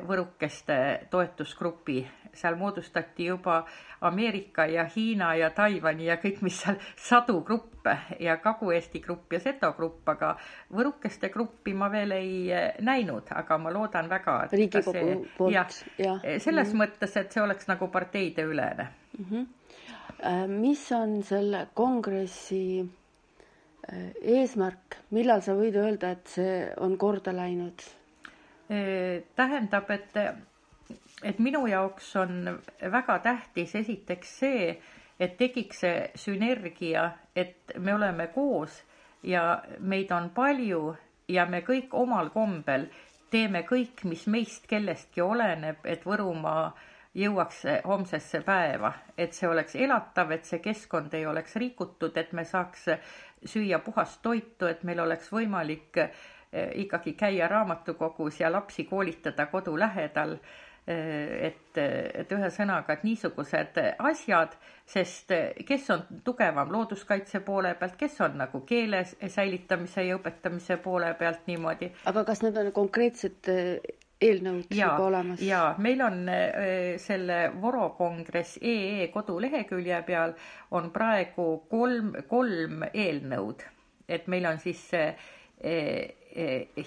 võrukeste 0.07 0.77
toetusgrupi. 1.11 1.97
Seal 2.33 2.55
moodustati 2.57 3.27
juba 3.27 3.59
Ameerika 4.07 4.65
ja 4.65 4.85
Hiina 4.95 5.33
ja 5.37 5.51
Taiwan'i 5.53 6.07
ja 6.07 6.15
kõik, 6.21 6.39
mis 6.41 6.57
seal 6.63 6.79
sadu 6.97 7.41
gruppe 7.45 7.97
ja 8.23 8.37
Kagu-Eesti 8.41 9.03
grupp 9.03 9.35
ja 9.35 9.41
Seto 9.43 9.73
grupp, 9.77 10.07
aga 10.09 10.33
võrukeste 10.73 11.29
gruppi 11.33 11.75
ma 11.77 11.91
veel 11.93 12.15
ei 12.15 12.32
eh, 12.51 12.73
näinud, 12.81 13.29
aga 13.35 13.57
ma 13.57 13.73
loodan 13.73 14.09
väga. 14.09 14.37
riigikogu 14.51 15.27
poolt, 15.37 15.53
jah 15.53 15.69
ja.. 15.97 16.17
selles 16.39 16.73
mm 16.73 16.73
-hmm. 16.73 16.83
mõttes, 16.83 17.17
et 17.19 17.31
see 17.31 17.43
oleks 17.43 17.67
nagu 17.67 17.87
parteideülene 17.87 18.87
mm. 19.17 19.25
-hmm. 19.31 20.47
mis 20.47 20.91
on 20.91 21.23
selle 21.23 21.67
kongressi 21.73 22.79
äh, 22.79 24.09
eesmärk, 24.21 24.97
millal 25.09 25.41
sa 25.41 25.55
võid 25.55 25.75
öelda, 25.75 26.11
et 26.11 26.27
see 26.27 26.73
on 26.77 26.97
korda 26.97 27.35
läinud? 27.35 27.81
tähendab, 29.35 29.89
et 29.91 30.15
et 31.23 31.39
minu 31.39 31.67
jaoks 31.67 32.15
on 32.15 32.59
väga 32.91 33.19
tähtis 33.19 33.75
esiteks 33.75 34.39
see, 34.39 34.81
et 35.19 35.37
tekiks 35.37 35.83
see 35.83 36.09
sünergia, 36.15 37.11
et 37.35 37.75
me 37.79 37.93
oleme 37.93 38.27
koos 38.35 38.81
ja 39.23 39.63
meid 39.79 40.11
on 40.11 40.29
palju 40.35 40.95
ja 41.27 41.45
me 41.45 41.61
kõik 41.61 41.93
omal 41.93 42.29
kombel 42.33 42.87
teeme 43.33 43.63
kõik, 43.65 44.03
mis 44.05 44.27
meist 44.27 44.67
kellestki 44.69 45.21
oleneb, 45.21 45.85
et 45.89 46.05
Võrumaa 46.05 46.67
jõuaks 47.17 47.63
homsesse 47.85 48.41
päeva, 48.45 48.93
et 49.17 49.33
see 49.33 49.49
oleks 49.49 49.75
elatav, 49.75 50.31
et 50.33 50.45
see 50.45 50.61
keskkond 50.61 51.13
ei 51.13 51.25
oleks 51.29 51.55
rikutud, 51.61 52.17
et 52.17 52.33
me 52.33 52.45
saaks 52.45 52.87
süüa 53.45 53.79
puhast 53.85 54.21
toitu, 54.21 54.69
et 54.69 54.83
meil 54.83 55.01
oleks 55.03 55.29
võimalik 55.33 55.99
eh, 56.01 56.11
ikkagi 56.85 57.13
käia 57.17 57.47
raamatukogus 57.51 58.39
ja 58.41 58.51
lapsi 58.51 58.85
koolitada 58.89 59.45
kodu 59.51 59.77
lähedal 59.79 60.37
et, 60.87 61.77
et 61.77 62.31
ühesõnaga, 62.35 62.97
et 62.97 63.03
niisugused 63.07 63.77
asjad, 64.03 64.55
sest 64.85 65.31
kes 65.63 65.89
on 65.95 66.01
tugevam 66.25 66.71
looduskaitse 66.73 67.39
poole 67.45 67.71
pealt, 67.79 67.95
kes 67.99 68.19
on 68.25 68.35
nagu 68.41 68.63
keele 68.67 69.03
säilitamise 69.07 70.03
ja 70.09 70.17
õpetamise 70.19 70.77
poole 70.83 71.13
pealt 71.19 71.47
niimoodi. 71.47 71.91
aga 72.11 72.25
kas 72.27 72.43
need 72.43 72.59
on 72.59 72.71
konkreetsed 72.75 73.51
eh, 73.53 73.93
eelnõud 74.23 74.75
ja, 74.75 74.89
juba 74.91 75.07
olemas? 75.07 75.43
jaa, 75.43 75.75
meil 75.79 76.03
on 76.03 76.19
selle 76.99 77.39
Voro 77.61 77.89
kongress 77.97 78.59
EE 78.61 79.07
kodulehekülje 79.13 80.01
peal 80.07 80.35
on 80.75 80.91
praegu 80.91 81.47
kolm, 81.71 82.11
kolm 82.27 82.83
eelnõud, 82.91 83.63
et 84.07 84.27
meil 84.27 84.51
on 84.51 84.59
siis 84.59 84.83
see 84.91 85.07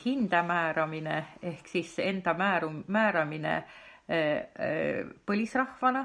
hinda 0.04 0.42
määramine 0.42 1.24
ehk 1.42 1.68
siis 1.70 1.98
enda 2.02 2.34
määru-, 2.34 2.84
määramine 2.86 3.62
põlisrahvana, 4.06 6.04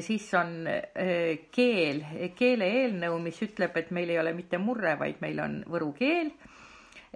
siis 0.00 0.34
on 0.34 0.66
äh, 0.66 1.38
keel, 1.52 2.02
keele-eelnõu, 2.36 3.18
mis 3.22 3.38
ütleb, 3.46 3.76
et 3.78 3.90
meil 3.94 4.10
ei 4.12 4.20
ole 4.20 4.32
mitte 4.36 4.58
murre, 4.58 4.96
vaid 4.98 5.22
meil 5.24 5.40
on 5.42 5.60
võru 5.70 5.92
keel. 5.96 6.32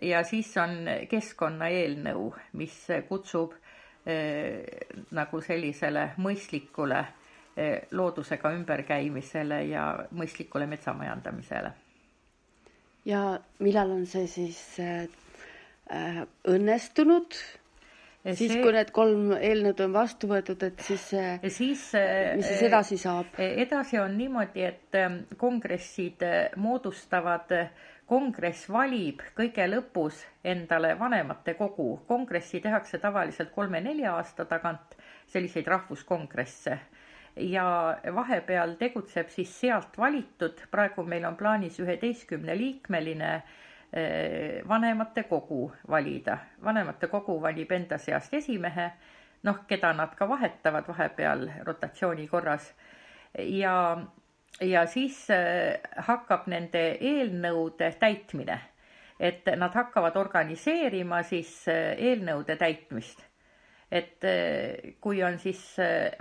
ja 0.03 0.23
siis 0.25 0.55
on 0.57 0.87
keskkonnaeelnõu, 1.11 2.31
mis 2.57 2.77
kutsub 3.09 3.53
äh, 3.53 4.63
nagu 5.11 5.41
sellisele 5.45 6.13
mõistlikule 6.17 7.01
äh, 7.01 7.87
loodusega 7.91 8.55
ümberkäimisele 8.57 9.65
ja 9.69 10.07
mõistlikule 10.11 10.67
metsamajandamisele. 10.67 11.73
ja 13.05 13.41
millal 13.59 13.91
on 13.91 14.07
see 14.07 14.27
siis 14.27 14.61
õnnestunud 16.47 17.35
siis 18.25 18.53
see..., 18.53 18.63
kui 18.63 18.73
need 18.77 18.91
kolm 18.95 19.31
eelnõud 19.37 19.81
on 19.87 19.95
vastu 19.95 20.29
võetud, 20.31 20.63
et 20.67 20.83
siis, 20.85 21.07
siis, 21.57 21.85
mis 22.37 22.49
siis 22.49 22.65
edasi 22.69 22.99
saab? 23.01 23.39
edasi 23.41 24.01
on 24.03 24.17
niimoodi, 24.19 24.67
et 24.69 24.99
ähm, 25.01 25.23
kongressid 25.41 26.25
äh, 26.27 26.59
moodustavad, 26.61 27.55
kongress 28.11 28.67
valib 28.69 29.23
kõige 29.39 29.69
lõpus 29.71 30.25
endale 30.45 30.97
vanematekogu. 30.99 32.01
kongressi 32.09 32.61
tehakse 32.61 32.99
tavaliselt 32.99 33.53
kolme-nelja 33.55 34.17
aasta 34.19 34.45
tagant, 34.51 34.97
selliseid 35.31 35.69
rahvuskongresse 35.71 36.79
ja 37.37 37.97
vahepeal 38.15 38.75
tegutseb 38.81 39.31
siis 39.31 39.53
sealt 39.61 39.99
valitud, 39.99 40.59
praegu 40.71 41.05
meil 41.07 41.25
on 41.29 41.37
plaanis 41.39 41.79
üheteistkümne 41.81 42.57
liikmeline 42.59 43.43
vanematekogu 44.69 45.73
valida. 45.91 46.39
vanematekogu 46.65 47.41
valib 47.43 47.73
enda 47.73 47.99
seast 47.99 48.35
esimehe, 48.35 48.91
noh, 49.43 49.65
keda 49.67 49.93
nad 49.93 50.15
ka 50.15 50.29
vahetavad 50.29 50.87
vahepeal 50.89 51.49
rotatsiooni 51.67 52.29
korras 52.29 52.73
ja, 53.39 53.75
ja 54.61 54.87
siis 54.87 55.27
hakkab 56.07 56.47
nende 56.47 56.85
eelnõude 57.01 57.91
täitmine 57.99 58.61
et 59.21 59.51
nad 59.57 59.75
hakkavad 59.75 60.17
organiseerima 60.17 61.23
siis 61.29 61.53
eelnõude 61.69 62.57
täitmist 62.57 63.27
et 63.91 64.23
kui 65.03 65.23
on 65.27 65.39
siis 65.43 65.61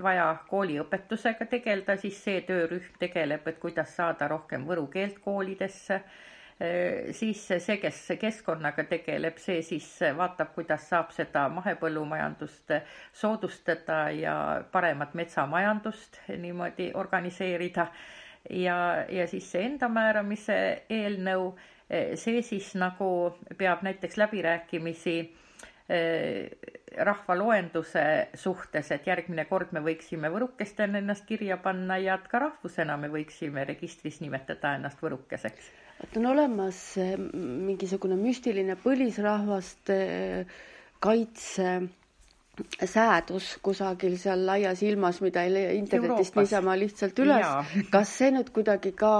vaja 0.01 0.25
kooliõpetusega 0.49 1.45
tegeleda, 1.51 1.95
siis 2.01 2.17
see 2.23 2.41
töörühm 2.47 2.97
tegeleb, 2.99 3.45
et 3.47 3.59
kuidas 3.61 3.93
saada 3.95 4.27
rohkem 4.31 4.65
võru 4.65 4.87
keelt 4.89 5.19
koolidesse. 5.21 6.01
Siis 7.15 7.45
see, 7.47 7.77
kes 7.79 7.99
keskkonnaga 8.19 8.83
tegeleb, 8.89 9.37
see 9.39 9.61
siis 9.63 9.85
vaatab, 10.17 10.49
kuidas 10.57 10.89
saab 10.91 11.13
seda 11.15 11.45
mahepõllumajandust 11.55 12.73
soodustada 13.15 14.09
ja 14.11 14.33
paremat 14.71 15.15
metsamajandust 15.15 16.19
niimoodi 16.35 16.89
organiseerida. 16.99 17.87
ja, 18.49 19.05
ja 19.09 19.27
siis 19.27 19.47
see 19.51 19.63
enda 19.69 19.87
määramise 19.87 20.83
eelnõu, 20.89 21.53
see 22.15 22.41
siis 22.43 22.73
nagu 22.75 23.09
peab 23.57 23.81
näiteks 23.87 24.17
läbirääkimisi 24.19 25.17
rahvaloenduse 26.97 28.29
suhtes, 28.33 28.91
et 28.91 29.07
järgmine 29.07 29.45
kord 29.49 29.71
me 29.71 29.81
võiksime 29.85 30.29
võrukestena 30.31 30.99
ennast 30.99 31.25
kirja 31.25 31.57
panna 31.57 31.97
ja 31.97 32.19
et 32.19 32.27
ka 32.27 32.39
rahvusena 32.45 32.97
me 32.97 33.09
võiksime 33.09 33.63
registris 33.65 34.19
nimetada 34.21 34.75
ennast 34.77 35.01
võrukeseks. 35.01 35.71
Et 36.03 36.17
on 36.17 36.25
olemas 36.31 36.79
eh, 36.97 37.15
mingisugune 37.19 38.15
müstiline 38.19 38.75
põlisrahvaste 38.83 39.97
kaitse 41.03 41.71
säädus 42.85 43.45
kusagil 43.63 44.17
seal 44.19 44.41
laias 44.47 44.81
ilmas, 44.83 45.19
mida 45.23 45.43
ei 45.47 45.53
leia 45.53 45.71
internetist 45.77 46.33
Euroopas. 46.35 46.43
niisama 46.43 46.75
lihtsalt 46.79 47.19
üles. 47.23 47.45
kas 47.93 48.11
see 48.19 48.31
nüüd 48.35 48.49
kuidagi 48.55 48.91
ka 48.99 49.11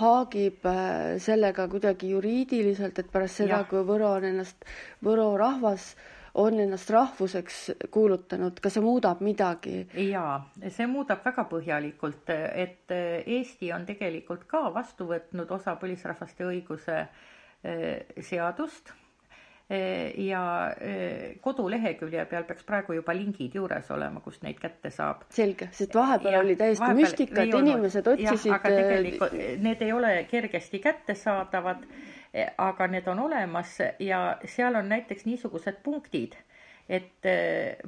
haagib 0.00 0.66
äh, 0.68 1.16
sellega 1.24 1.68
kuidagi 1.72 2.10
juriidiliselt, 2.12 2.98
et 3.04 3.10
pärast 3.12 3.40
seda, 3.42 3.62
kui 3.70 3.84
Võro 3.88 4.10
on 4.18 4.26
ennast, 4.32 4.68
Võro 5.04 5.30
rahvas 5.40 5.92
on 6.38 6.60
ennast 6.62 6.90
rahvuseks 6.94 7.56
kuulutanud, 7.94 8.60
kas 8.62 8.78
see 8.78 8.84
muudab 8.84 9.22
midagi? 9.24 9.82
jaa, 10.08 10.38
see 10.68 10.86
muudab 10.90 11.24
väga 11.26 11.44
põhjalikult, 11.50 12.30
et 12.30 12.94
Eesti 12.94 13.72
on 13.74 13.88
tegelikult 13.88 14.46
ka 14.50 14.68
vastu 14.74 15.08
võtnud 15.10 15.50
osa 15.58 15.74
põlisrahvaste 15.80 16.46
õiguse 16.46 17.02
äh, 17.02 17.12
seadust 18.22 18.94
ja 20.16 20.42
kodulehekülje 21.44 22.24
peal 22.30 22.44
peaks 22.48 22.64
praegu 22.64 22.94
juba 22.96 23.12
lingid 23.12 23.52
juures 23.58 23.90
olema, 23.92 24.22
kust 24.24 24.42
neid 24.42 24.56
kätte 24.62 24.88
saab. 24.90 25.26
selge, 25.28 25.68
sest 25.76 25.94
vahepeal 25.94 26.38
ja, 26.38 26.40
oli 26.40 26.56
täiesti 26.56 26.80
vahepeal 26.80 27.02
müstika, 27.02 27.42
et 27.42 27.56
inimesed 27.58 28.08
otsisid. 28.14 28.52
aga 28.56 28.72
tegelikult 28.72 29.36
need 29.66 29.84
ei 29.84 29.92
ole 29.92 30.12
kergesti 30.30 30.80
kättesaadavad, 30.80 31.84
aga 32.58 32.86
need 32.86 33.06
on 33.08 33.18
olemas 33.24 33.78
ja 33.98 34.38
seal 34.44 34.74
on 34.76 34.88
näiteks 34.88 35.24
niisugused 35.26 35.80
punktid, 35.82 36.36
et 36.88 37.24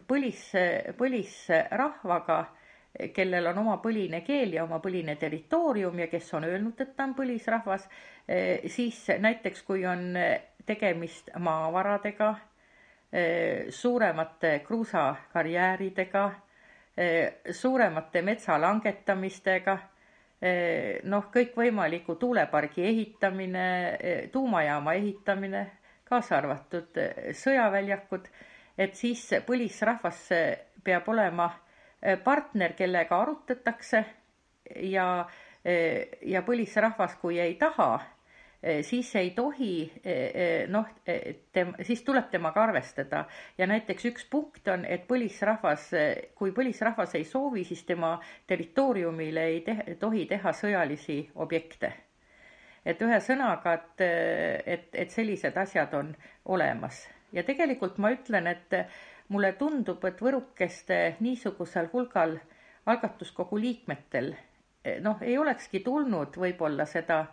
põlis, 0.09 0.47
põlisrahvaga 0.97 2.39
kellel 3.15 3.47
on 3.53 3.59
oma 3.63 3.77
põline 3.85 4.23
keel 4.27 4.57
ja 4.57 4.65
oma 4.65 4.81
põline 4.83 5.15
territoorium 5.21 5.99
ja 6.01 6.09
kes 6.11 6.33
on 6.35 6.49
öelnud, 6.49 6.81
et 6.81 6.97
ta 6.97 7.05
on 7.05 7.15
põlisrahvas, 7.15 7.85
siis 8.67 9.05
näiteks 9.21 9.63
kui 9.69 9.85
on 9.87 10.17
tegemist 10.71 11.31
maavaradega, 11.39 12.35
eh, 13.13 13.67
suuremate 13.71 14.59
kruusakarjääridega, 14.67 16.31
eh, 16.97 17.33
suuremate 17.51 18.23
metsalangetamistega, 18.23 19.73
eh, 19.73 19.90
noh, 21.05 21.27
kõikvõimaliku 21.35 22.15
tuulepargi 22.17 22.85
ehitamine, 22.89 23.65
tuumajaama 24.33 24.95
ehitamine, 24.97 25.65
kaasa 26.09 26.39
arvatud 26.39 26.97
sõjaväljakud, 27.37 28.29
et 28.81 28.97
siis 28.97 29.27
põlisrahvas 29.47 30.23
peab 30.85 31.11
olema 31.13 31.51
partner, 32.25 32.73
kellega 32.73 33.21
arutatakse 33.21 34.01
ja, 34.89 35.11
ja 36.25 36.43
põlisrahvas, 36.47 37.19
kui 37.21 37.37
ei 37.39 37.59
taha 37.61 37.91
Eh, 37.99 38.20
siis 38.83 39.15
ei 39.17 39.31
tohi 39.31 39.91
noh, 40.69 40.89
siis 41.83 42.03
tuleb 42.05 42.27
temaga 42.31 42.65
arvestada 42.67 43.25
ja 43.59 43.67
näiteks 43.67 44.09
üks 44.11 44.27
punkt 44.31 44.69
on, 44.69 44.85
et 44.85 45.07
põlisrahvas, 45.09 45.87
kui 46.37 46.53
põlisrahvas 46.53 47.15
ei 47.17 47.25
soovi, 47.25 47.65
siis 47.65 47.87
tema 47.89 48.19
territooriumile 48.47 49.47
ei 49.55 49.63
te, 49.65 49.77
tohi 50.01 50.27
teha 50.29 50.53
sõjalisi 50.53 51.23
objekte. 51.35 51.93
et 52.85 53.01
ühesõnaga, 53.03 53.73
et, 53.75 54.05
et, 54.67 54.87
et 54.93 55.11
sellised 55.11 55.57
asjad 55.57 55.95
on 55.95 56.15
olemas 56.45 57.07
ja 57.33 57.43
tegelikult 57.45 57.99
ma 57.99 58.13
ütlen, 58.13 58.47
et 58.47 58.77
mulle 59.29 59.53
tundub, 59.59 60.05
et 60.05 60.21
võrukeste 60.21 61.17
niisugusel 61.21 61.89
hulgal 61.93 62.39
algatuskogu 62.87 63.59
liikmetel 63.61 64.35
noh, 65.05 65.21
ei 65.23 65.39
olekski 65.39 65.83
tulnud 65.85 66.37
võib-olla 66.41 66.87
seda 66.89 67.25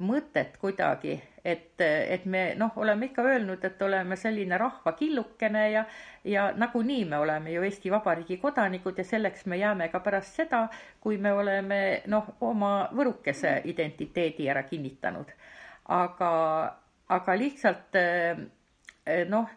mõtet 0.00 0.56
kuidagi, 0.60 1.18
et, 1.44 1.80
et 1.80 2.24
me 2.24 2.54
noh, 2.56 2.72
oleme 2.80 3.10
ikka 3.10 3.22
öelnud, 3.28 3.64
et 3.64 3.82
oleme 3.82 4.16
selline 4.16 4.56
rahvakillukene 4.58 5.64
ja, 5.70 5.84
ja 6.24 6.46
nagunii 6.56 7.04
me 7.04 7.18
oleme 7.18 7.52
ju 7.52 7.62
Eesti 7.62 7.90
Vabariigi 7.92 8.38
kodanikud 8.40 8.98
ja 8.98 9.04
selleks 9.04 9.44
me 9.46 9.58
jääme 9.60 9.88
ka 9.92 10.00
pärast 10.00 10.40
seda, 10.40 10.62
kui 11.00 11.18
me 11.18 11.32
oleme 11.32 12.02
noh, 12.06 12.32
oma 12.40 12.88
võrukese 12.96 13.60
identiteedi 13.64 14.48
ära 14.48 14.62
kinnitanud. 14.62 15.34
aga, 15.88 16.32
aga 17.08 17.36
lihtsalt 17.36 17.98
noh, 19.28 19.48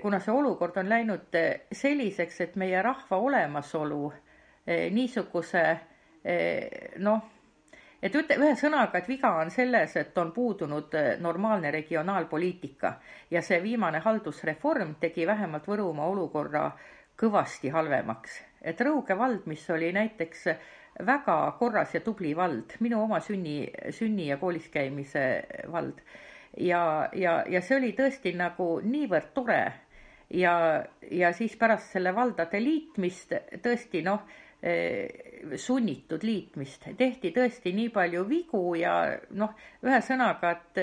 kuna 0.00 0.20
see 0.20 0.32
olukord 0.32 0.76
on 0.76 0.88
läinud 0.88 1.34
selliseks, 1.72 2.40
et 2.40 2.56
meie 2.56 2.82
rahva 2.82 3.16
olemasolu 3.16 4.12
niisuguse 4.66 5.64
noh 7.04 7.33
et 8.04 8.16
ütle 8.18 8.36
ühesõnaga, 8.36 9.00
et 9.00 9.08
viga 9.08 9.30
on 9.40 9.50
selles, 9.52 9.94
et 9.96 10.18
on 10.20 10.32
puudunud 10.36 10.92
äh, 10.98 11.14
normaalne 11.24 11.70
regionaalpoliitika. 11.72 12.92
Ja 13.32 13.42
see 13.42 13.62
viimane 13.64 14.02
haldusreform 14.04 14.98
tegi 15.00 15.26
vähemalt 15.26 15.68
Võrumaa 15.70 16.10
olukorra 16.12 16.66
kõvasti 17.20 17.72
halvemaks. 17.72 18.42
et 18.64 18.80
Rõuge 18.80 19.16
vald, 19.18 19.46
mis 19.46 19.64
oli 19.70 19.92
näiteks 19.92 20.44
väga 21.06 21.56
korras 21.58 21.94
ja 21.94 22.00
tubli 22.00 22.36
vald, 22.36 22.76
minu 22.80 23.02
oma 23.02 23.20
sünni, 23.20 23.70
sünni 23.90 24.28
ja 24.28 24.36
koolis 24.36 24.68
käimise 24.68 25.44
vald. 25.72 26.00
Ja, 26.56 27.08
ja, 27.12 27.42
ja 27.48 27.60
see 27.60 27.76
oli 27.76 27.92
tõesti 27.92 28.34
nagu 28.36 28.80
niivõrd 28.84 29.32
tore. 29.34 29.62
Ja, 30.30 30.84
ja 31.10 31.32
siis 31.32 31.56
pärast 31.56 31.92
selle 31.92 32.14
valdade 32.14 32.60
liitmist 32.60 33.34
tõesti 33.62 34.00
noh 34.04 34.24
Eh, 34.53 34.53
sunnitud 35.60 36.22
liitmist, 36.24 36.86
tehti 36.96 37.34
tõesti 37.36 37.74
nii 37.76 37.90
palju 37.92 38.22
vigu 38.28 38.62
ja 38.80 38.94
noh, 39.36 39.52
ühesõnaga, 39.84 40.54
et, 40.54 40.80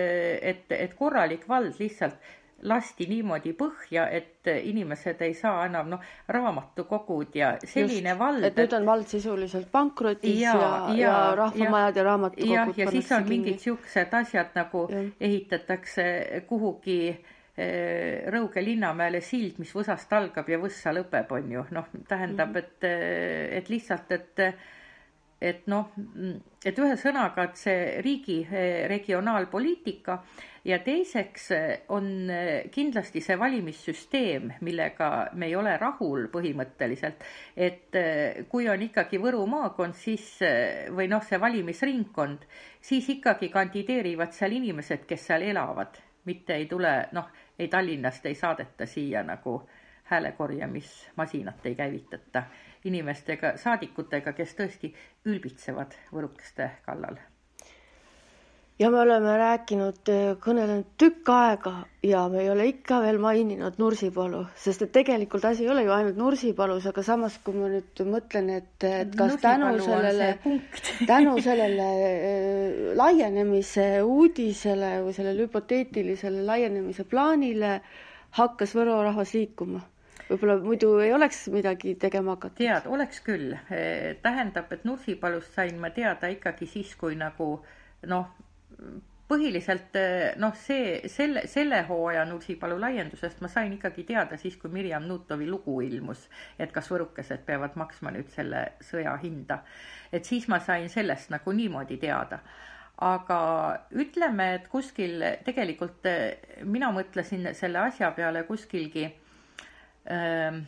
et, 0.53 0.77
et 0.77 0.93
korralik 0.97 1.47
vald 1.49 1.79
lihtsalt 1.81 2.31
lasti 2.69 3.07
niimoodi 3.09 3.55
põhja, 3.57 4.03
et 4.13 4.45
inimesed 4.45 5.21
ei 5.25 5.33
saa 5.33 5.65
enam 5.65 5.89
noh, 5.95 6.05
raamatukogud 6.29 7.33
ja 7.33 7.55
selline 7.63 8.13
Just, 8.13 8.19
vald. 8.19 8.45
et 8.45 8.61
nüüd 8.61 8.77
on 8.77 8.85
vald 8.85 9.09
sisuliselt 9.09 9.71
pankrotis 9.73 10.37
ja, 10.43 10.53
ja, 10.53 10.71
ja, 10.93 10.95
ja 10.99 11.17
rahvamajad 11.41 11.97
ja, 11.97 12.03
ja 12.03 12.07
raamatukogud. 12.11 12.53
jah, 12.53 12.73
ja 12.77 12.91
siis 12.93 13.11
on 13.17 13.29
mingid 13.29 13.59
siuksed 13.65 14.13
asjad 14.21 14.53
nagu 14.53 14.85
ja. 14.93 15.03
ehitatakse 15.19 16.05
kuhugi 16.49 16.99
äh, 17.09 17.17
Eh, 17.17 17.40
Rõuge 17.57 18.61
linnamäele 18.63 19.19
sild, 19.21 19.57
mis 19.59 19.73
Võsast 19.75 20.13
algab 20.15 20.47
ja 20.49 20.59
Võssa 20.61 20.93
lõpeb, 20.95 21.33
on 21.35 21.49
ju, 21.51 21.63
noh, 21.75 21.89
tähendab, 22.07 22.53
mhm. 22.53 22.61
et, 22.61 22.85
eh, 22.87 23.57
et 23.59 23.69
lihtsalt, 23.69 24.11
et 24.11 24.45
et 25.41 25.65
noh, 25.65 25.87
et 26.63 26.77
ühesõnaga, 26.77 27.47
et 27.49 27.57
see 27.57 28.01
riigi 28.05 28.35
eh, 28.45 28.83
regionaalpoliitika 28.85 30.19
ja 30.69 30.77
teiseks 30.85 31.47
on 31.97 32.29
kindlasti 32.71 33.23
see 33.25 33.39
valimissüsteem, 33.41 34.51
millega 34.61 35.09
me 35.33 35.49
ei 35.49 35.55
ole 35.57 35.73
rahul 35.81 36.27
põhimõtteliselt. 36.29 37.25
et 37.57 37.97
kui 38.53 38.69
on 38.69 38.85
ikkagi 38.85 39.17
Võru 39.17 39.41
maakond, 39.49 39.97
siis 39.97 40.37
või 40.93 41.09
noh, 41.09 41.25
see 41.25 41.41
valimisringkond, 41.41 42.45
siis 42.79 43.09
ikkagi 43.17 43.49
kandideerivad 43.49 44.37
seal 44.37 44.53
inimesed, 44.61 45.09
kes 45.09 45.25
seal 45.31 45.49
elavad 45.49 45.97
mitte 46.25 46.55
ei 46.55 46.65
tule, 46.69 46.91
noh, 47.15 47.29
ei 47.61 47.67
Tallinnast 47.67 48.25
ei 48.25 48.35
saadeta 48.35 48.85
siia 48.85 49.21
nagu 49.23 49.69
häälekorjamismasinat 50.03 51.65
ei 51.65 51.75
käivitata 51.75 52.43
inimestega, 52.89 53.53
saadikutega, 53.61 54.33
kes 54.33 54.55
tõesti 54.57 54.89
ülbitsevad 55.25 55.93
võrukeste 56.13 56.71
kallal. 56.87 57.21
Ja 58.81 58.89
me 58.89 58.97
oleme 59.03 59.33
rääkinud, 59.37 60.09
kõnelenud 60.41 60.87
tükk 60.99 61.29
aega 61.29 61.73
ja 62.05 62.23
me 62.31 62.39
ei 62.41 62.49
ole 62.49 62.65
ikka 62.71 62.97
veel 63.03 63.19
maininud 63.21 63.77
Nursipalu, 63.81 64.41
sest 64.57 64.87
et 64.87 64.93
tegelikult 64.95 65.45
asi 65.45 65.67
ei 65.67 65.69
ole 65.73 65.83
ju 65.85 65.93
ainult 65.93 66.17
Nursipalus, 66.17 66.87
aga 66.89 67.03
samas, 67.05 67.37
kui 67.45 67.57
ma 67.59 67.69
nüüd 67.69 68.01
mõtlen, 68.09 68.49
et, 68.57 68.87
et 68.87 69.13
kas 69.17 69.37
tänu 69.43 69.69
sellele, 69.85 70.31
tänu 71.11 71.37
sellele 71.45 71.87
äh, 71.91 72.81
laienemise 72.97 73.87
uudisele 74.01 74.97
või 75.05 75.15
sellele 75.17 75.45
hüpoteetilisele 75.45 76.45
laienemise 76.49 77.05
plaanile 77.05 77.77
hakkas 78.41 78.73
Võro 78.77 79.01
rahvas 79.05 79.35
liikuma 79.37 79.85
võib-olla 80.31 80.61
muidu 80.63 80.93
ei 81.03 81.11
oleks 81.13 81.43
midagi 81.51 81.97
tegema 81.99 82.37
hakatud. 82.37 82.63
tead, 82.63 82.85
oleks 82.87 83.19
küll. 83.25 83.57
tähendab, 84.23 84.71
et 84.71 84.85
Nursipalust 84.87 85.53
sain 85.53 85.77
ma 85.77 85.91
teada 85.93 86.31
ikkagi 86.31 86.69
siis, 86.71 86.95
kui 86.95 87.17
nagu 87.19 87.57
noh, 88.07 88.31
põhiliselt 89.31 89.95
noh, 90.43 90.55
see, 90.59 91.07
selle, 91.07 91.45
selle 91.47 91.85
hooaja 91.87 92.25
Nursipalu 92.27 92.75
laiendusest 92.81 93.39
ma 93.41 93.47
sain 93.47 93.71
ikkagi 93.77 94.03
teada 94.09 94.35
siis, 94.37 94.57
kui 94.59 94.71
Mirjam 94.73 95.05
Nutovi 95.07 95.47
lugu 95.47 95.77
ilmus, 95.85 96.25
et 96.59 96.73
kas 96.75 96.91
võrukesed 96.91 97.45
peavad 97.47 97.77
maksma 97.79 98.11
nüüd 98.11 98.27
selle 98.33 98.65
sõja 98.83 99.15
hinda. 99.23 99.61
et 100.11 100.27
siis 100.27 100.49
ma 100.51 100.59
sain 100.59 100.89
sellest 100.89 101.31
nagu 101.31 101.51
niimoodi 101.55 101.97
teada 101.97 102.41
aga 103.01 103.39
ütleme, 103.95 104.53
et 104.55 104.67
kuskil 104.67 105.23
tegelikult 105.45 106.05
mina 106.67 106.91
mõtlesin 106.91 107.53
selle 107.55 107.79
asja 107.87 108.11
peale 108.11 108.43
kuskilgi 108.43 109.07
Ehm, 110.09 110.63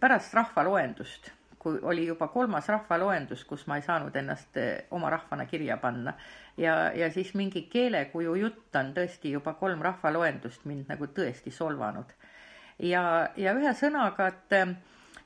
pärast 0.00 0.34
rahvaloendust, 0.34 1.30
kui 1.62 1.78
oli 1.82 2.06
juba 2.06 2.26
kolmas 2.28 2.68
rahvaloendus, 2.68 3.44
kus 3.46 3.66
ma 3.70 3.78
ei 3.78 3.84
saanud 3.86 4.16
ennast 4.18 4.56
eh, 4.58 4.84
oma 4.90 5.10
rahvana 5.14 5.46
kirja 5.46 5.76
panna 5.78 6.14
ja, 6.58 6.74
ja 6.94 7.10
siis 7.14 7.34
mingi 7.38 7.66
keelekuju 7.70 8.34
jutt 8.40 8.78
on 8.80 8.90
tõesti 8.96 9.36
juba 9.36 9.54
kolm 9.60 9.82
rahvaloendust 9.86 10.66
mind 10.66 10.90
nagu 10.90 11.06
tõesti 11.06 11.54
solvanud. 11.54 12.10
ja, 12.78 13.04
ja 13.36 13.54
ühesõnaga, 13.54 14.32
et, 14.32 14.56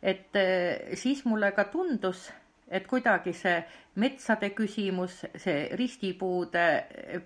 et 0.03 0.41
eh, 0.43 0.97
siis 1.01 1.25
mulle 1.25 1.53
ka 1.57 1.65
tundus, 1.73 2.29
et 2.69 2.87
kuidagi 2.91 3.33
see 3.33 3.57
metsade 3.97 4.51
küsimus, 4.53 5.23
see 5.41 5.71
ristipuude 5.79 6.67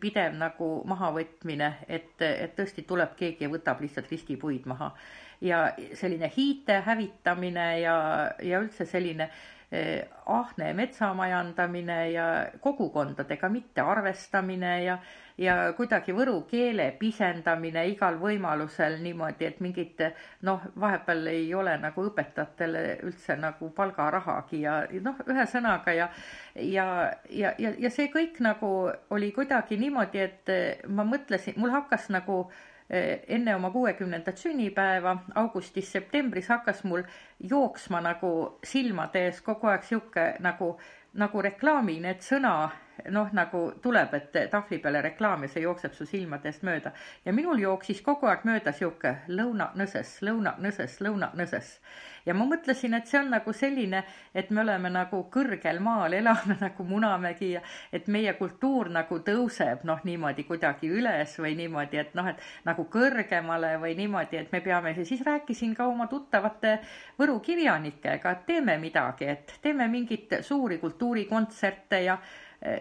pidev 0.01 0.37
nagu 0.38 0.68
mahavõtmine, 0.87 1.73
et, 1.88 2.14
et 2.20 2.55
tõesti 2.55 2.87
tuleb 2.87 3.16
keegi 3.18 3.49
ja 3.49 3.51
võtab 3.51 3.83
lihtsalt 3.83 4.12
ristipuid 4.12 4.70
maha 4.70 4.92
ja 5.40 5.72
selline 5.94 6.31
hiite 6.37 6.83
hävitamine 6.87 7.81
ja, 7.81 7.96
ja 8.42 8.61
üldse 8.61 8.85
selline 8.85 9.31
eh, 9.72 10.05
ahne 10.26 10.72
metsamajandamine 10.76 12.11
ja 12.12 12.26
kogukondadega 12.61 13.48
mittearvestamine 13.48 14.74
ja, 14.85 14.98
ja 15.38 15.57
kuidagi 15.76 16.12
võru 16.12 16.42
keele 16.50 16.90
pisendamine 16.98 17.87
igal 17.88 18.18
võimalusel 18.20 18.98
niimoodi, 19.00 19.48
et 19.48 19.61
mingit 19.64 20.03
noh, 20.46 20.66
vahepeal 20.81 21.33
ei 21.33 21.55
ole 21.55 21.76
nagu 21.81 22.05
õpetajatele 22.11 22.85
üldse 23.09 23.37
nagu 23.40 23.70
palgarahagi 23.76 24.64
ja 24.66 24.81
noh, 25.00 25.22
ühesõnaga 25.26 25.96
ja 25.96 26.11
ja, 26.55 26.87
ja, 27.31 27.55
ja, 27.59 27.72
ja 27.79 27.90
see 27.90 28.11
kõik 28.12 28.42
nagu 28.44 28.90
oli 29.11 29.33
kuidagi 29.33 29.81
niimoodi, 29.81 30.26
et 30.26 30.53
ma 30.88 31.07
mõtlesin, 31.09 31.57
mul 31.57 31.72
hakkas 31.72 32.11
nagu 32.12 32.42
äh, 32.44 32.66
enne 32.90 33.55
oma 33.55 33.70
kuuekümnendat 33.70 34.38
sünnipäeva 34.38 35.16
augustis-septembris 35.38 36.48
hakkas 36.50 36.85
mul 36.85 37.05
jooksma 37.50 38.00
nagu 38.03 38.33
silmade 38.66 39.26
ees 39.29 39.40
kogu 39.46 39.70
aeg 39.70 39.85
sihuke 39.87 40.24
nagu, 40.42 40.72
nagu 41.14 41.42
reklaami 41.42 42.00
need 42.03 42.24
sõna 42.26 42.55
noh, 43.09 43.29
nagu 43.33 43.63
tuleb, 43.83 44.15
et 44.15 44.37
tahvli 44.51 44.79
peale 44.83 45.03
reklaam 45.05 45.45
ja 45.45 45.49
see 45.49 45.63
jookseb 45.65 45.95
su 45.97 46.07
silmadest 46.07 46.63
mööda. 46.67 46.93
ja 47.25 47.33
minul 47.33 47.59
jooksis 47.59 48.03
kogu 48.03 48.27
aeg 48.27 48.45
mööda 48.45 48.73
sihuke 48.73 49.15
lõunanõses, 49.29 50.19
lõunanõses, 50.27 50.99
lõunanõses. 51.01 51.71
ja 52.27 52.35
ma 52.35 52.45
mõtlesin, 52.45 52.95
et 52.95 53.07
see 53.07 53.21
on 53.21 53.31
nagu 53.31 53.53
selline, 53.53 54.03
et 54.35 54.51
me 54.51 54.61
oleme 54.61 54.91
nagu 54.91 55.23
kõrgel 55.33 55.81
maal, 55.81 56.13
elame 56.13 56.57
nagu 56.67 56.85
Munamägi 56.85 57.53
ja 57.53 57.63
et 57.93 58.09
meie 58.09 58.33
kultuur 58.39 58.91
nagu 58.91 59.21
tõuseb 59.25 59.85
noh, 59.85 60.05
niimoodi 60.05 60.45
kuidagi 60.45 60.91
üles 60.91 61.39
või 61.39 61.55
niimoodi, 61.57 62.03
et 62.03 62.15
noh, 62.15 62.29
et 62.29 62.43
nagu 62.65 62.85
kõrgemale 62.91 63.77
või 63.81 63.95
niimoodi, 63.97 64.37
et 64.37 64.53
me 64.53 64.61
peame 64.61 64.95
ja 64.97 65.05
siis 65.05 65.25
rääkisin 65.27 65.75
ka 65.75 65.87
oma 65.87 66.07
tuttavate 66.07 66.79
Võru 67.19 67.41
kirjanikega, 67.41 68.31
et 68.31 68.47
teeme 68.47 68.77
midagi, 68.79 69.27
et 69.29 69.59
teeme 69.63 69.89
mingeid 69.89 70.41
suuri 70.43 70.79
kultuurikontserte 70.79 72.03
ja 72.05 72.17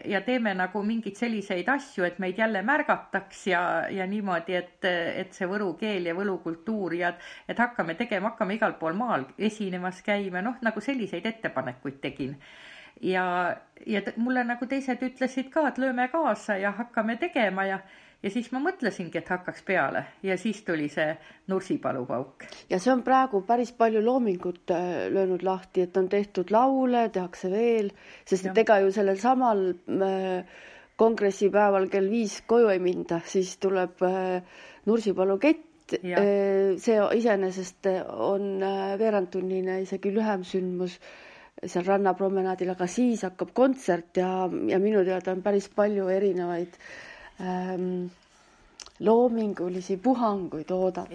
ja 0.05 0.19
teeme 0.21 0.51
nagu 0.59 0.81
mingeid 0.83 1.15
selliseid 1.15 1.69
asju, 1.71 2.03
et 2.03 2.17
meid 2.19 2.39
jälle 2.39 2.61
märgataks 2.67 3.45
ja, 3.47 3.61
ja 3.91 4.07
niimoodi, 4.07 4.57
et, 4.59 4.83
et 4.85 5.31
see 5.35 5.47
võru 5.47 5.71
keel 5.79 6.09
ja 6.09 6.15
võlukultuur 6.17 6.97
ja 6.99 7.13
et 7.47 7.59
hakkame 7.59 7.95
tegema, 7.99 8.33
hakkame 8.33 8.57
igal 8.57 8.75
pool 8.81 8.97
maal 8.99 9.23
esinemas 9.37 10.01
käima, 10.03 10.43
noh, 10.43 10.59
nagu 10.65 10.83
selliseid 10.83 11.25
ettepanekuid 11.31 12.01
tegin. 12.03 12.35
ja, 13.01 13.55
ja 13.87 14.01
mulle 14.17 14.43
nagu 14.43 14.67
teised 14.67 14.99
ütlesid 15.05 15.47
ka, 15.53 15.69
et 15.69 15.79
lööme 15.79 16.09
kaasa 16.11 16.57
ja 16.59 16.73
hakkame 16.75 17.15
tegema 17.15 17.65
ja 17.65 17.79
ja 18.23 18.31
siis 18.31 18.49
ma 18.51 18.59
mõtlesingi, 18.63 19.19
et 19.19 19.29
hakkaks 19.31 19.63
peale 19.67 20.03
ja 20.25 20.35
siis 20.39 20.61
tuli 20.67 20.89
see 20.91 21.13
Nursipalu 21.51 22.03
pauk. 22.07 22.43
ja 22.69 22.79
see 22.79 22.91
on 22.93 23.03
praegu 23.05 23.41
päris 23.47 23.71
palju 23.75 24.01
loomingut 24.03 24.73
äh, 24.75 25.07
löönud 25.13 25.43
lahti, 25.45 25.85
et 25.87 25.97
on 25.97 26.09
tehtud 26.11 26.51
laule, 26.51 27.07
tehakse 27.15 27.51
veel, 27.51 27.93
sest 28.27 28.51
et 28.51 28.61
ega 28.65 28.81
ju 28.83 28.91
sellel 28.95 29.19
samal 29.21 29.69
äh, 29.71 30.59
kongressipäeval 30.99 31.87
kell 31.87 32.11
viis 32.11 32.41
koju 32.47 32.73
ei 32.73 32.83
minda, 32.83 33.21
siis 33.25 33.55
tuleb 33.57 34.03
äh, 34.03 34.59
Nursipalu 34.85 35.39
kett. 35.39 35.65
see 35.89 36.97
iseenesest 37.17 37.87
on 38.21 38.61
veerandtunnine, 38.99 39.79
isegi 39.81 40.11
lühem 40.13 40.43
sündmus 40.45 40.99
seal 41.65 41.87
rannapromenaadil, 41.87 42.69
aga 42.75 42.85
siis 42.85 43.23
hakkab 43.25 43.55
kontsert 43.57 44.19
ja, 44.21 44.45
ja 44.69 44.77
minu 44.79 45.01
teada 45.07 45.33
on 45.33 45.41
päris 45.41 45.65
palju 45.73 46.05
erinevaid 46.13 46.77
äh, 46.77 47.08
ähm, 47.41 48.09
loomingulisi 48.99 49.97
puhanguid 49.97 50.71
oodata. 50.71 51.07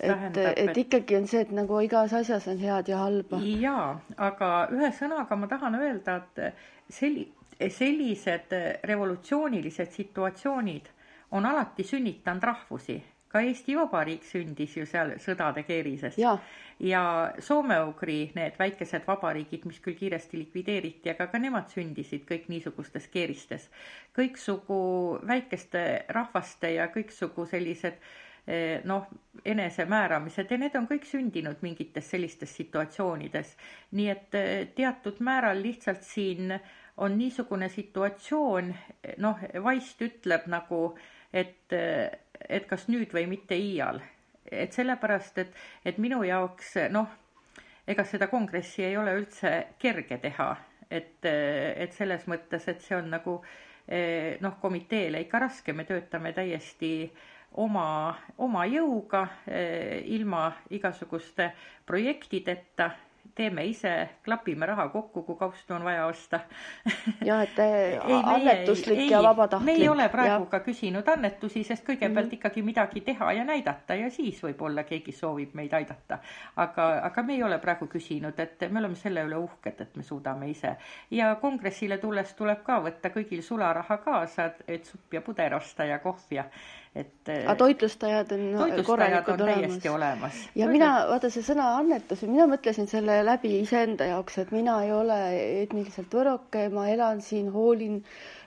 et, 0.00 0.36
et 0.56 0.76
ikkagi 0.76 1.16
on 1.16 1.26
see, 1.28 1.40
et 1.40 1.52
nagu 1.52 1.80
igas 1.84 2.12
asjas 2.12 2.48
on 2.48 2.58
head 2.58 2.88
ja 2.88 2.98
halba. 3.04 3.40
jaa, 3.60 4.00
aga 4.16 4.50
ühesõnaga 4.72 5.36
ma 5.36 5.48
tahan 5.50 5.78
öelda, 5.80 6.16
et 6.16 6.92
selli-, 7.00 7.28
sellised 7.68 8.56
revolutsioonilised 8.84 9.92
situatsioonid 9.92 10.88
on 11.32 11.46
alati 11.46 11.84
sünnitanud 11.84 12.42
rahvusi 12.42 13.02
ka 13.32 13.40
Eesti 13.40 13.76
Vabariik 13.76 14.24
sündis 14.28 14.76
ju 14.76 14.86
seal 14.86 15.14
sõdade 15.22 15.64
keerises. 15.66 16.18
ja 16.82 17.02
soome-ugri 17.38 18.32
need 18.34 18.56
väikesed 18.58 19.06
vabariigid, 19.06 19.66
mis 19.66 19.78
küll 19.80 19.94
kiiresti 19.94 20.38
likvideeriti, 20.38 21.10
aga 21.10 21.28
ka 21.30 21.38
nemad 21.38 21.70
sündisid 21.70 22.26
kõik 22.28 22.48
niisugustes 22.48 23.06
keeristes. 23.08 23.68
kõiksugu 24.16 24.82
väikeste 25.26 26.04
rahvaste 26.08 26.74
ja 26.74 26.88
kõiksugu 26.88 27.46
sellised 27.46 27.98
eh, 28.46 28.80
noh, 28.84 29.06
enesemääramised 29.44 30.50
ja 30.50 30.58
need 30.58 30.76
on 30.76 30.88
kõik 30.90 31.06
sündinud 31.06 31.62
mingites 31.62 32.10
sellistes 32.10 32.56
situatsioonides. 32.56 33.56
nii 33.90 34.08
et 34.08 34.34
eh, 34.34 34.68
teatud 34.74 35.20
määral 35.20 35.62
lihtsalt 35.62 36.02
siin 36.02 36.58
on 36.96 37.18
niisugune 37.18 37.68
situatsioon, 37.68 38.74
noh, 39.24 39.38
vaist 39.64 40.02
ütleb 40.04 40.46
nagu, 40.52 40.82
et 41.32 41.72
eh, 41.72 42.10
et 42.48 42.66
kas 42.70 42.88
nüüd 42.88 43.12
või 43.14 43.26
mitte 43.30 43.56
iial. 43.58 44.00
et 44.52 44.72
sellepärast, 44.74 45.38
et, 45.38 45.52
et 45.84 45.98
minu 46.02 46.22
jaoks 46.26 46.74
noh, 46.90 47.08
ega 47.88 48.04
seda 48.04 48.26
kongressi 48.28 48.84
ei 48.84 48.96
ole 48.96 49.14
üldse 49.16 49.52
kerge 49.78 50.18
teha, 50.20 50.48
et, 50.90 51.24
et 51.24 51.92
selles 51.94 52.26
mõttes, 52.28 52.66
et 52.68 52.82
see 52.82 52.96
on 52.96 53.08
nagu 53.14 53.38
noh, 54.42 54.58
komiteele 54.60 55.22
ikka 55.24 55.38
raske, 55.46 55.72
me 55.72 55.86
töötame 55.88 56.34
täiesti 56.36 57.08
oma, 57.62 57.86
oma 58.38 58.66
jõuga, 58.68 59.22
ilma 60.04 60.44
igasuguste 60.70 61.52
projektideta 61.86 62.90
teeme 63.34 63.64
ise, 63.64 64.08
klapime 64.24 64.66
raha 64.66 64.88
kokku, 64.88 65.22
kui 65.22 65.36
kaustu 65.36 65.74
on 65.74 65.84
vaja 65.84 66.06
osta. 66.06 66.40
jah, 67.24 67.42
et 67.42 67.58
ei, 67.64 67.98
annetuslik 68.24 68.98
ei, 68.98 69.10
ja 69.10 69.22
vabatahtlik. 69.22 69.66
me 69.66 69.72
ei 69.82 69.88
ole 69.88 70.08
praegu 70.08 70.44
ja. 70.44 70.50
ka 70.50 70.60
küsinud 70.66 71.08
annetusi, 71.08 71.64
sest 71.64 71.86
kõigepealt 71.86 72.26
mm 72.26 72.30
-hmm. 72.30 72.34
ikkagi 72.34 72.62
midagi 72.62 73.00
teha 73.00 73.32
ja 73.32 73.44
näidata 73.44 73.94
ja 73.94 74.10
siis 74.10 74.42
võib-olla 74.44 74.84
keegi 74.84 75.12
soovib 75.12 75.54
meid 75.54 75.72
aidata. 75.72 76.18
aga, 76.56 76.88
aga 77.02 77.22
me 77.22 77.34
ei 77.34 77.42
ole 77.42 77.58
praegu 77.58 77.86
küsinud, 77.86 78.38
et 78.40 78.68
me 78.70 78.78
oleme 78.78 78.94
selle 78.94 79.24
üle 79.24 79.36
uhked, 79.36 79.80
et 79.80 79.96
me 79.96 80.02
suudame 80.02 80.50
ise. 80.50 80.76
ja 81.10 81.34
kongressile 81.34 81.98
tulles 81.98 82.34
tuleb 82.34 82.62
ka 82.62 82.80
võtta 82.80 83.08
kõigil 83.08 83.42
sularaha 83.42 83.96
kaasa, 83.96 84.50
et 84.68 84.84
supp 84.84 85.14
ja 85.14 85.20
puder 85.20 85.54
osta 85.54 85.84
ja 85.84 85.98
kohv 85.98 86.30
ja 86.30 86.44
et. 86.94 87.28
aga 87.28 87.54
toitlustajad 87.56 88.32
on 88.36 88.82
korralikud 88.84 89.40
on 89.40 89.48
olemas. 89.48 89.86
olemas. 89.90 90.40
ja 90.54 90.68
mina, 90.68 90.90
vaata 91.08 91.30
see 91.32 91.44
sõna 91.46 91.70
annetus, 91.78 92.24
mina 92.28 92.46
mõtlesin 92.50 92.88
selle 92.90 93.20
läbi 93.24 93.54
iseenda 93.62 94.10
jaoks, 94.10 94.38
et 94.42 94.52
mina 94.52 94.78
ei 94.84 94.92
ole 94.92 95.18
etniliselt 95.62 96.12
võroke, 96.12 96.66
ma 96.74 96.88
elan 96.92 97.22
siin, 97.24 97.48
hoolin 97.54 98.02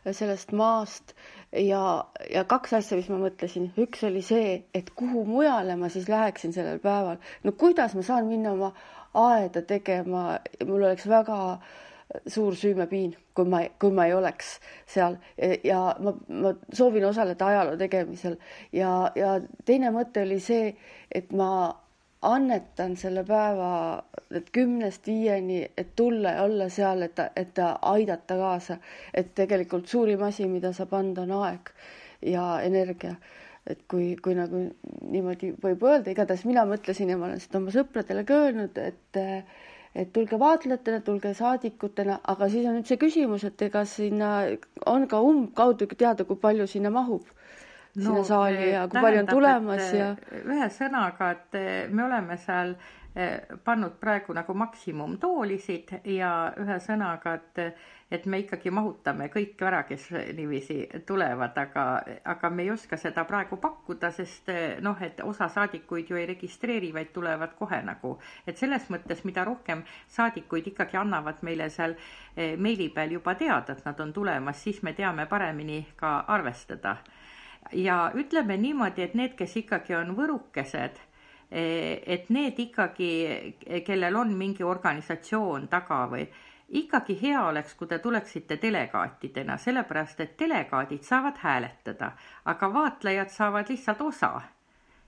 sellest 0.06 0.54
maast, 0.54 1.16
ja, 1.58 1.82
ja 2.30 2.44
kaks 2.46 2.76
asja, 2.80 3.00
mis 3.00 3.10
ma 3.10 3.18
mõtlesin, 3.24 3.72
üks 3.82 4.06
oli 4.06 4.22
see, 4.26 4.60
et 4.78 4.92
kuhu 4.98 5.26
mujale 5.26 5.78
ma 5.80 5.90
siis 5.90 6.10
läheksin 6.12 6.54
sellel 6.54 6.78
päeval, 6.84 7.18
no 7.44 7.56
kuidas 7.58 7.98
ma 7.98 8.06
saan 8.06 8.30
minna 8.30 8.54
oma 8.54 8.72
aeda 9.16 9.64
tegema, 9.66 10.36
mul 10.68 10.84
oleks 10.84 11.08
väga 11.10 11.40
suur 12.28 12.56
süümepiin, 12.56 13.16
kui 13.36 13.48
ma, 13.50 13.62
kui 13.80 13.92
ma 13.96 14.06
ei 14.10 14.14
oleks 14.14 14.60
seal 14.90 15.18
ja 15.64 15.80
ma, 16.00 16.14
ma 16.30 16.54
soovin 16.74 17.06
osaleda 17.06 17.48
ajaloo 17.52 17.78
tegemisel 17.80 18.38
ja, 18.74 19.12
ja 19.16 19.40
teine 19.66 19.92
mõte 19.96 20.24
oli 20.26 20.40
see, 20.44 20.76
et 21.12 21.32
ma 21.36 21.50
annetan 22.26 22.96
selle 22.98 23.24
päeva, 23.28 24.04
kümnest 24.56 25.08
viieni, 25.08 25.62
et 25.78 25.94
tulla 25.96 26.36
ja 26.38 26.44
olla 26.48 26.70
seal, 26.74 27.06
et, 27.06 27.20
et 27.36 27.62
aidata 27.82 28.38
kaasa. 28.40 28.78
et 29.14 29.34
tegelikult 29.36 29.88
suurim 29.88 30.24
asi, 30.26 30.48
mida 30.50 30.74
saab 30.74 30.94
anda, 30.98 31.22
on 31.22 31.36
aeg 31.44 31.72
ja 32.26 32.46
energia. 32.64 33.16
et 33.68 33.80
kui, 33.90 34.16
kui 34.22 34.36
nagu 34.38 34.60
niimoodi 35.10 35.56
võib 35.62 35.84
öelda, 35.84 36.12
igatahes 36.12 36.46
mina 36.46 36.66
mõtlesin 36.70 37.10
ja 37.10 37.18
ma 37.18 37.26
olen 37.30 37.40
seda 37.42 37.58
oma 37.58 37.72
sõpradele 37.74 38.22
ka 38.26 38.42
öelnud, 38.46 38.78
et 38.78 39.22
et 39.96 40.12
tulge 40.14 40.40
vaatlejatena, 40.40 41.00
tulge 41.06 41.32
saadikutena, 41.38 42.20
aga 42.34 42.50
siis 42.52 42.68
on 42.68 42.76
nüüd 42.80 42.90
see 42.90 43.00
küsimus, 43.00 43.46
et 43.48 43.62
ega 43.68 43.86
sinna 43.88 44.32
on 44.92 45.08
ka 45.08 45.22
umbkaudu 45.24 45.88
teada, 45.96 46.26
kui 46.28 46.40
palju 46.42 46.68
sinna 46.68 46.92
mahub 46.92 47.24
no, 47.96 48.04
sinna 48.04 48.24
saali 48.28 48.70
ja 48.74 48.86
kui 48.92 49.02
palju 49.02 49.24
on 49.24 49.32
tulemas 49.32 49.94
ja. 49.96 50.12
ühesõnaga, 50.44 51.32
et 51.38 51.60
me 51.94 52.06
oleme 52.10 52.38
seal 52.44 52.76
eh, 52.76 53.05
pannud 53.64 53.94
praegu 54.00 54.34
nagu 54.36 54.54
maksimumtoolisid 54.60 55.94
ja 56.12 56.32
ühesõnaga, 56.60 57.36
et, 57.40 57.78
et 58.12 58.26
me 58.28 58.42
ikkagi 58.44 58.74
mahutame 58.76 59.30
kõik 59.32 59.62
ära, 59.64 59.84
kes 59.88 60.10
niiviisi 60.36 60.82
tulevad, 61.08 61.56
aga, 61.58 61.86
aga 62.34 62.50
me 62.52 62.66
ei 62.66 62.74
oska 62.74 63.00
seda 63.00 63.24
praegu 63.30 63.56
pakkuda, 63.62 64.12
sest 64.12 64.52
eh, 64.52 64.76
noh, 64.84 65.00
et 65.02 65.24
osa 65.24 65.48
saadikuid 65.48 66.12
ju 66.12 66.20
ei 66.20 66.28
registreeri, 66.34 66.92
vaid 66.94 67.14
tulevad 67.16 67.56
kohe 67.56 67.80
nagu, 67.88 68.18
et 68.46 68.60
selles 68.60 68.90
mõttes, 68.92 69.24
mida 69.24 69.48
rohkem 69.48 69.86
saadikuid 70.18 70.68
ikkagi 70.74 71.00
annavad 71.00 71.40
meile 71.48 71.70
seal 71.72 71.96
eh, 72.36 72.58
meili 72.60 72.90
peal 72.92 73.16
juba 73.16 73.38
teada, 73.40 73.78
et 73.78 73.88
nad 73.88 74.00
on 74.04 74.12
tulemas, 74.14 74.60
siis 74.60 74.84
me 74.84 74.94
teame 74.94 75.26
paremini 75.26 75.86
ka 75.96 76.18
arvestada. 76.28 76.98
Ja 77.74 78.12
ütleme 78.14 78.60
niimoodi, 78.60 79.02
et 79.08 79.16
need, 79.16 79.40
kes 79.40 79.56
ikkagi 79.64 79.96
on 79.98 80.12
võrukesed, 80.20 81.00
eh, 81.00 81.15
et 81.56 82.30
need 82.36 82.60
ikkagi, 82.60 83.12
kellel 83.88 84.16
on 84.20 84.34
mingi 84.36 84.64
organisatsioon 84.64 85.70
taga 85.72 86.02
või 86.12 86.26
ikkagi 86.70 87.18
hea 87.22 87.44
oleks, 87.46 87.76
kui 87.78 87.88
te 87.88 88.00
tuleksite 88.00 88.58
delegaatidena, 88.62 89.58
sellepärast 89.58 90.20
et 90.26 90.36
delegaadid 90.40 91.06
saavad 91.06 91.40
hääletada, 91.44 92.12
aga 92.46 92.74
vaatlejad 92.74 93.30
saavad 93.30 93.70
lihtsalt 93.70 94.02
osa. 94.02 94.34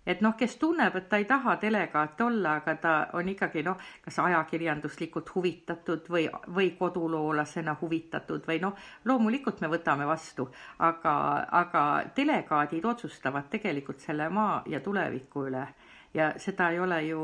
Et 0.08 0.22
noh, 0.24 0.38
kes 0.40 0.54
tunneb, 0.56 0.96
et 0.96 1.10
ta 1.12 1.18
ei 1.20 1.26
taha 1.28 1.58
delegaat 1.60 2.22
olla, 2.24 2.54
aga 2.62 2.76
ta 2.80 2.92
on 3.20 3.28
ikkagi 3.28 3.60
noh, 3.68 3.76
kas 4.06 4.20
ajakirjanduslikult 4.24 5.34
huvitatud 5.36 6.08
või, 6.08 6.30
või 6.56 6.70
koduloolasena 6.80 7.76
huvitatud 7.82 8.48
või 8.48 8.62
noh, 8.64 8.78
loomulikult 9.04 9.60
me 9.62 9.68
võtame 9.74 10.08
vastu, 10.08 10.48
aga, 10.80 11.18
aga 11.60 11.84
delegaadid 12.16 12.88
otsustavad 12.88 13.52
tegelikult 13.52 14.00
selle 14.00 14.30
maa 14.30 14.62
ja 14.72 14.80
tuleviku 14.80 15.44
üle 15.50 15.66
ja 16.14 16.32
seda 16.38 16.70
ei 16.72 16.80
ole 16.80 17.02
ju 17.08 17.22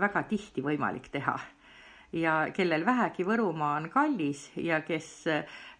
väga 0.00 0.22
tihti 0.28 0.62
võimalik 0.64 1.08
teha 1.12 1.38
ja 2.12 2.48
kellel 2.56 2.84
vähegi 2.86 3.24
Võrumaa 3.26 3.76
on 3.76 3.88
kallis 3.92 4.48
ja 4.56 4.80
kes 4.80 5.08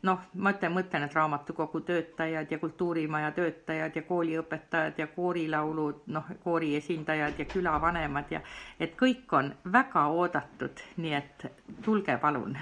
noh, 0.05 0.25
ma 0.35 0.53
ütlen, 0.53 0.75
mõtlen, 0.77 1.07
et 1.07 1.15
raamatukogu 1.17 1.81
töötajad 1.89 2.51
ja 2.53 2.59
kultuurimaja 2.59 3.31
töötajad 3.37 3.97
ja 3.97 4.03
kooliõpetajad 4.09 4.99
ja 5.01 5.07
koorilaulu, 5.15 5.89
noh, 6.15 6.33
koori 6.45 6.75
esindajad 6.77 7.39
ja 7.39 7.47
külavanemad 7.49 8.33
ja 8.35 8.43
et 8.81 8.97
kõik 8.99 9.33
on 9.33 9.55
väga 9.73 10.09
oodatud, 10.13 10.85
nii 10.97 11.15
et 11.17 11.49
tulge 11.85 12.19
palun 12.21 12.59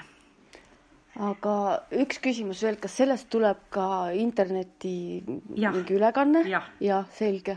aga 1.17 1.53
üks 1.97 2.21
küsimus 2.21 2.63
veel, 2.63 2.77
kas 2.81 2.99
sellest 3.01 3.31
tuleb 3.33 3.67
ka 3.73 4.13
interneti 4.13 5.25
ja. 5.57 5.73
mingi 5.73 5.97
ülekanne? 5.97 6.45
jah 6.47 6.71
ja, 6.79 6.87
ja, 6.87 7.03
selge 7.17 7.57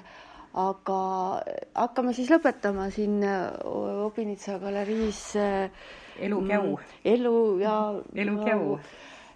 aga 0.58 1.00
hakkame 1.78 2.14
siis 2.18 2.32
lõpetama 2.32 2.90
siin 2.94 3.22
Obinitsa 4.06 4.58
galeriis 4.62 5.22
elukäu. 6.20 6.72
Mm, 6.76 6.98
elu 7.06 7.36
ja. 7.62 7.76
elukäu. 8.16 8.80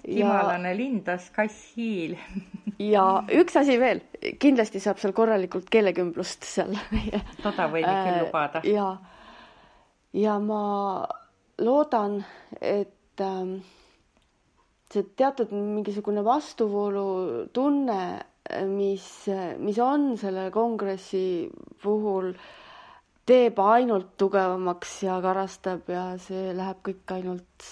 kimalane 0.04 0.74
lindas, 0.78 1.30
kass 1.32 1.76
hiil 1.78 2.18
ja 2.94 3.24
üks 3.32 3.56
asi 3.60 3.78
veel, 3.80 4.02
kindlasti 4.42 4.82
saab 4.84 5.00
seal 5.02 5.14
korralikult 5.16 5.70
keelekümblust 5.72 6.48
seal. 6.48 6.74
toda 7.46 7.70
võib 7.72 7.88
küll 7.88 8.16
äh, 8.16 8.22
lubada. 8.26 8.64
ja, 8.68 8.90
ja 10.18 10.38
ma 10.44 10.64
loodan, 11.62 12.20
et 12.60 13.22
ähm, 13.22 13.56
see 14.94 15.06
teatud 15.18 15.54
mingisugune 15.54 16.24
vastuvoolutunne, 16.26 18.02
mis, 18.68 19.06
mis 19.60 19.78
on 19.80 20.18
selle 20.20 20.50
kongressi 20.52 21.50
puhul 21.84 22.34
teeb 23.30 23.60
ainult 23.64 24.10
tugevamaks 24.20 24.98
ja 25.08 25.20
karastab 25.24 25.88
ja 25.94 26.04
see 26.20 26.52
läheb 26.58 26.82
kõik 26.84 27.14
ainult, 27.16 27.68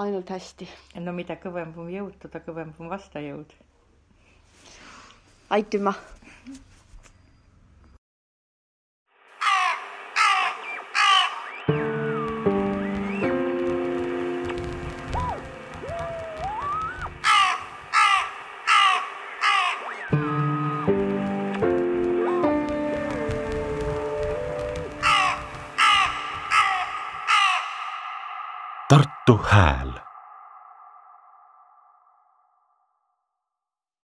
ainult 0.00 0.32
hästi. 0.32 0.68
no 1.04 1.12
mida 1.12 1.36
kõvem 1.42 1.74
on 1.76 1.90
jõud, 1.92 2.16
seda 2.22 2.40
kõvem 2.46 2.72
on 2.80 2.88
vastajõud. 2.94 3.52
aitüma 5.50 5.92
Tartu 29.26 29.42
Hääl 29.42 29.83